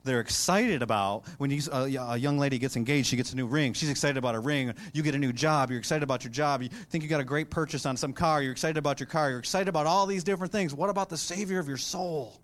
[0.03, 3.47] They're excited about when you, uh, a young lady gets engaged, she gets a new
[3.47, 3.73] ring.
[3.73, 4.75] She's excited about a ring.
[4.93, 5.71] You get a new job.
[5.71, 6.63] You're excited about your job.
[6.63, 8.43] You think you got a great purchase on some car.
[8.43, 9.31] You're excited about your car.
[9.31, 10.75] You're excited about all these different things.
[10.75, 12.39] What about the Savior of your soul?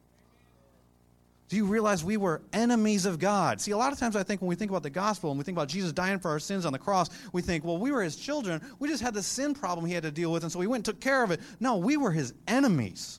[1.51, 3.61] Do you realize we were enemies of God?
[3.61, 5.43] See, a lot of times I think when we think about the gospel and we
[5.43, 8.05] think about Jesus dying for our sins on the cross, we think, well, we were
[8.05, 8.63] his children.
[8.79, 10.87] We just had the sin problem he had to deal with, and so we went
[10.87, 11.41] and took care of it.
[11.59, 13.19] No, we were his enemies.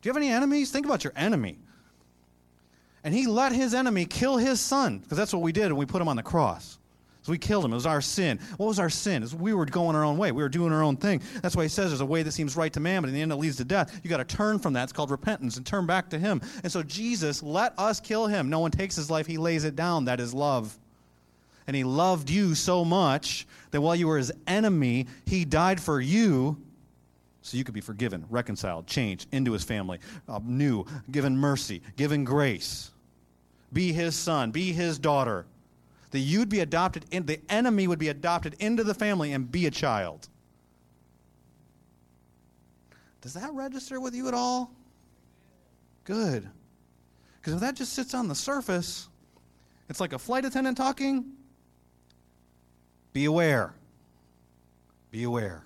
[0.00, 0.70] Do you have any enemies?
[0.70, 1.58] Think about your enemy.
[3.02, 5.86] And he let his enemy kill his son, because that's what we did when we
[5.86, 6.78] put him on the cross.
[7.22, 7.72] So we killed him.
[7.72, 8.40] It was our sin.
[8.56, 9.22] What was our sin?
[9.22, 10.32] Is we were going our own way.
[10.32, 11.22] We were doing our own thing.
[11.40, 13.22] That's why he says there's a way that seems right to man, but in the
[13.22, 14.00] end it leads to death.
[14.02, 14.84] You got to turn from that.
[14.84, 16.42] It's called repentance and turn back to him.
[16.64, 18.50] And so Jesus let us kill him.
[18.50, 20.06] No one takes his life, he lays it down.
[20.06, 20.76] That is love.
[21.68, 26.00] And he loved you so much that while you were his enemy, he died for
[26.00, 26.56] you
[27.42, 29.98] so you could be forgiven, reconciled, changed into his family,
[30.28, 32.90] uh, new, given mercy, given grace.
[33.72, 35.46] Be his son, be his daughter.
[36.12, 39.66] That you'd be adopted in, the enemy would be adopted into the family and be
[39.66, 40.28] a child.
[43.22, 44.70] Does that register with you at all?
[46.04, 46.48] Good.
[47.40, 49.08] Because if that just sits on the surface,
[49.88, 51.32] it's like a flight attendant talking.
[53.12, 53.74] Be aware.
[55.10, 55.64] Be aware.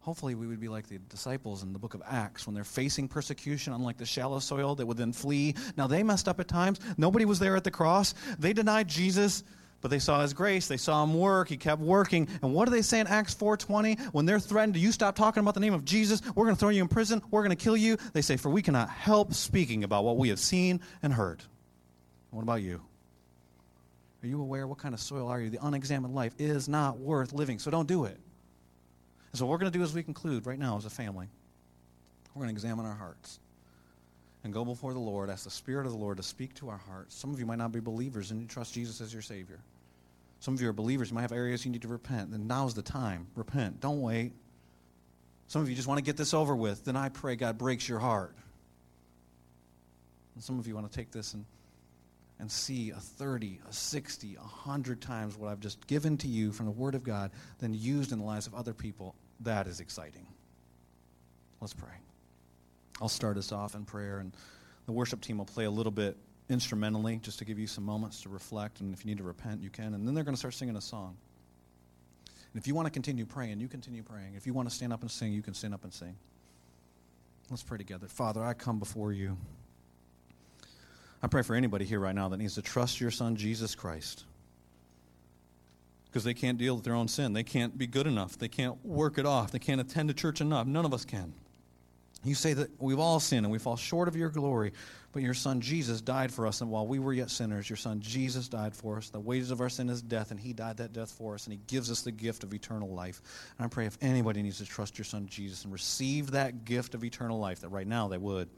[0.00, 3.06] Hopefully, we would be like the disciples in the book of Acts when they're facing
[3.06, 5.54] persecution, unlike the shallow soil that would then flee.
[5.76, 6.80] Now, they messed up at times.
[6.96, 8.14] Nobody was there at the cross.
[8.38, 9.44] They denied Jesus,
[9.82, 10.68] but they saw his grace.
[10.68, 11.50] They saw him work.
[11.50, 12.28] He kept working.
[12.42, 14.00] And what do they say in Acts 4.20?
[14.14, 16.22] When they're threatened, do you stop talking about the name of Jesus?
[16.34, 17.20] We're going to throw you in prison.
[17.30, 17.98] We're going to kill you.
[18.14, 21.42] They say, for we cannot help speaking about what we have seen and heard.
[22.30, 22.80] What about you?
[24.22, 25.50] Are you aware what kind of soil are you?
[25.50, 28.18] The unexamined life is not worth living, so don't do it.
[29.32, 31.28] And so, what we're going to do as we conclude right now as a family,
[32.34, 33.38] we're going to examine our hearts
[34.42, 36.78] and go before the Lord, ask the Spirit of the Lord to speak to our
[36.78, 37.14] hearts.
[37.14, 39.58] Some of you might not be believers and you trust Jesus as your Savior.
[40.40, 42.30] Some of you are believers, you might have areas you need to repent.
[42.30, 43.26] Then now's the time.
[43.34, 43.80] Repent.
[43.80, 44.32] Don't wait.
[45.48, 46.84] Some of you just want to get this over with.
[46.84, 48.34] Then I pray God breaks your heart.
[50.34, 51.44] And some of you want to take this and
[52.40, 56.52] and see a 30, a 60, a 100 times what I've just given to you
[56.52, 59.80] from the Word of God, then used in the lives of other people, that is
[59.80, 60.26] exciting.
[61.60, 61.92] Let's pray.
[63.00, 64.34] I'll start us off in prayer, and
[64.86, 66.16] the worship team will play a little bit
[66.48, 68.80] instrumentally just to give you some moments to reflect.
[68.80, 69.94] And if you need to repent, you can.
[69.94, 71.16] And then they're going to start singing a song.
[72.26, 74.34] And if you want to continue praying, you continue praying.
[74.34, 76.16] If you want to stand up and sing, you can stand up and sing.
[77.48, 78.08] Let's pray together.
[78.08, 79.36] Father, I come before you.
[81.22, 84.24] I pray for anybody here right now that needs to trust your son, Jesus Christ.
[86.06, 87.32] Because they can't deal with their own sin.
[87.34, 88.38] They can't be good enough.
[88.38, 89.52] They can't work it off.
[89.52, 90.66] They can't attend to church enough.
[90.66, 91.34] None of us can.
[92.24, 94.72] You say that we've all sinned and we fall short of your glory,
[95.12, 98.00] but your son Jesus died for us, and while we were yet sinners, your son
[98.00, 99.08] Jesus died for us.
[99.08, 101.54] The wages of our sin is death, and he died that death for us, and
[101.54, 103.22] he gives us the gift of eternal life.
[103.56, 106.94] And I pray if anybody needs to trust your son Jesus and receive that gift
[106.94, 108.50] of eternal life, that right now they would.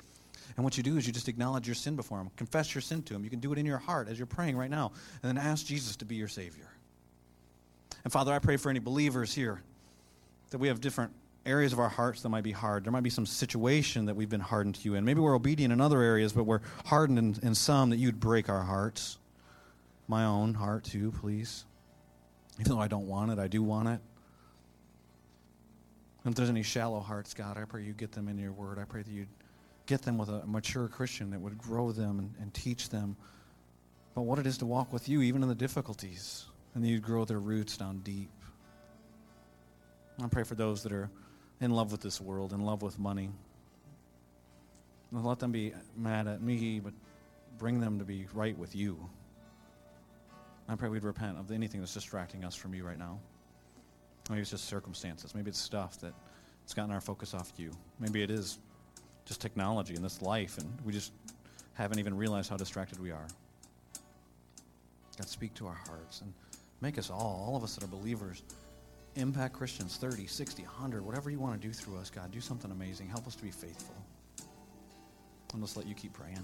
[0.57, 3.03] And what you do is you just acknowledge your sin before Him, confess your sin
[3.05, 3.25] to Him.
[3.25, 4.93] You can do it in your heart as you're praying right now,
[5.23, 6.69] and then ask Jesus to be your Savior.
[8.05, 9.63] And Father, I pray for any believers here
[10.51, 11.13] that we have different
[11.45, 12.85] areas of our hearts that might be hard.
[12.85, 15.05] There might be some situation that we've been hardened to you in.
[15.05, 18.49] Maybe we're obedient in other areas, but we're hardened in, in some that you'd break
[18.49, 19.19] our hearts.
[20.09, 21.65] My own heart, too, please.
[22.61, 24.01] Even though I don't want it, I do want it.
[26.25, 28.79] If there's any shallow hearts, God, I pray you get them in your word.
[28.79, 29.29] I pray that you'd
[29.87, 33.17] get them with a mature Christian that would grow them and, and teach them
[34.15, 37.25] about what it is to walk with you, even in the difficulties, and you'd grow
[37.25, 38.31] their roots down deep.
[40.23, 41.11] I pray for those that are
[41.61, 43.31] in love with this world, in love with money.
[45.11, 46.93] let them be mad at me, but
[47.59, 48.99] bring them to be right with you.
[50.69, 53.19] I pray we'd repent of anything that's distracting us from you right now.
[54.31, 55.35] Maybe it's just circumstances.
[55.35, 56.15] Maybe it's stuff that
[56.65, 57.73] it's gotten our focus off you.
[57.99, 58.59] Maybe it is
[59.25, 61.13] just technology and this life, and we just
[61.75, 63.27] haven't even realized how distracted we are.
[65.19, 66.33] God, speak to our hearts and
[66.81, 68.43] make us all, all of us that are believers,
[69.17, 72.31] impact Christians 30, 60, 100, whatever you want to do through us, God.
[72.31, 73.09] Do something amazing.
[73.09, 73.95] Help us to be faithful.
[75.53, 76.43] And let's let you keep praying.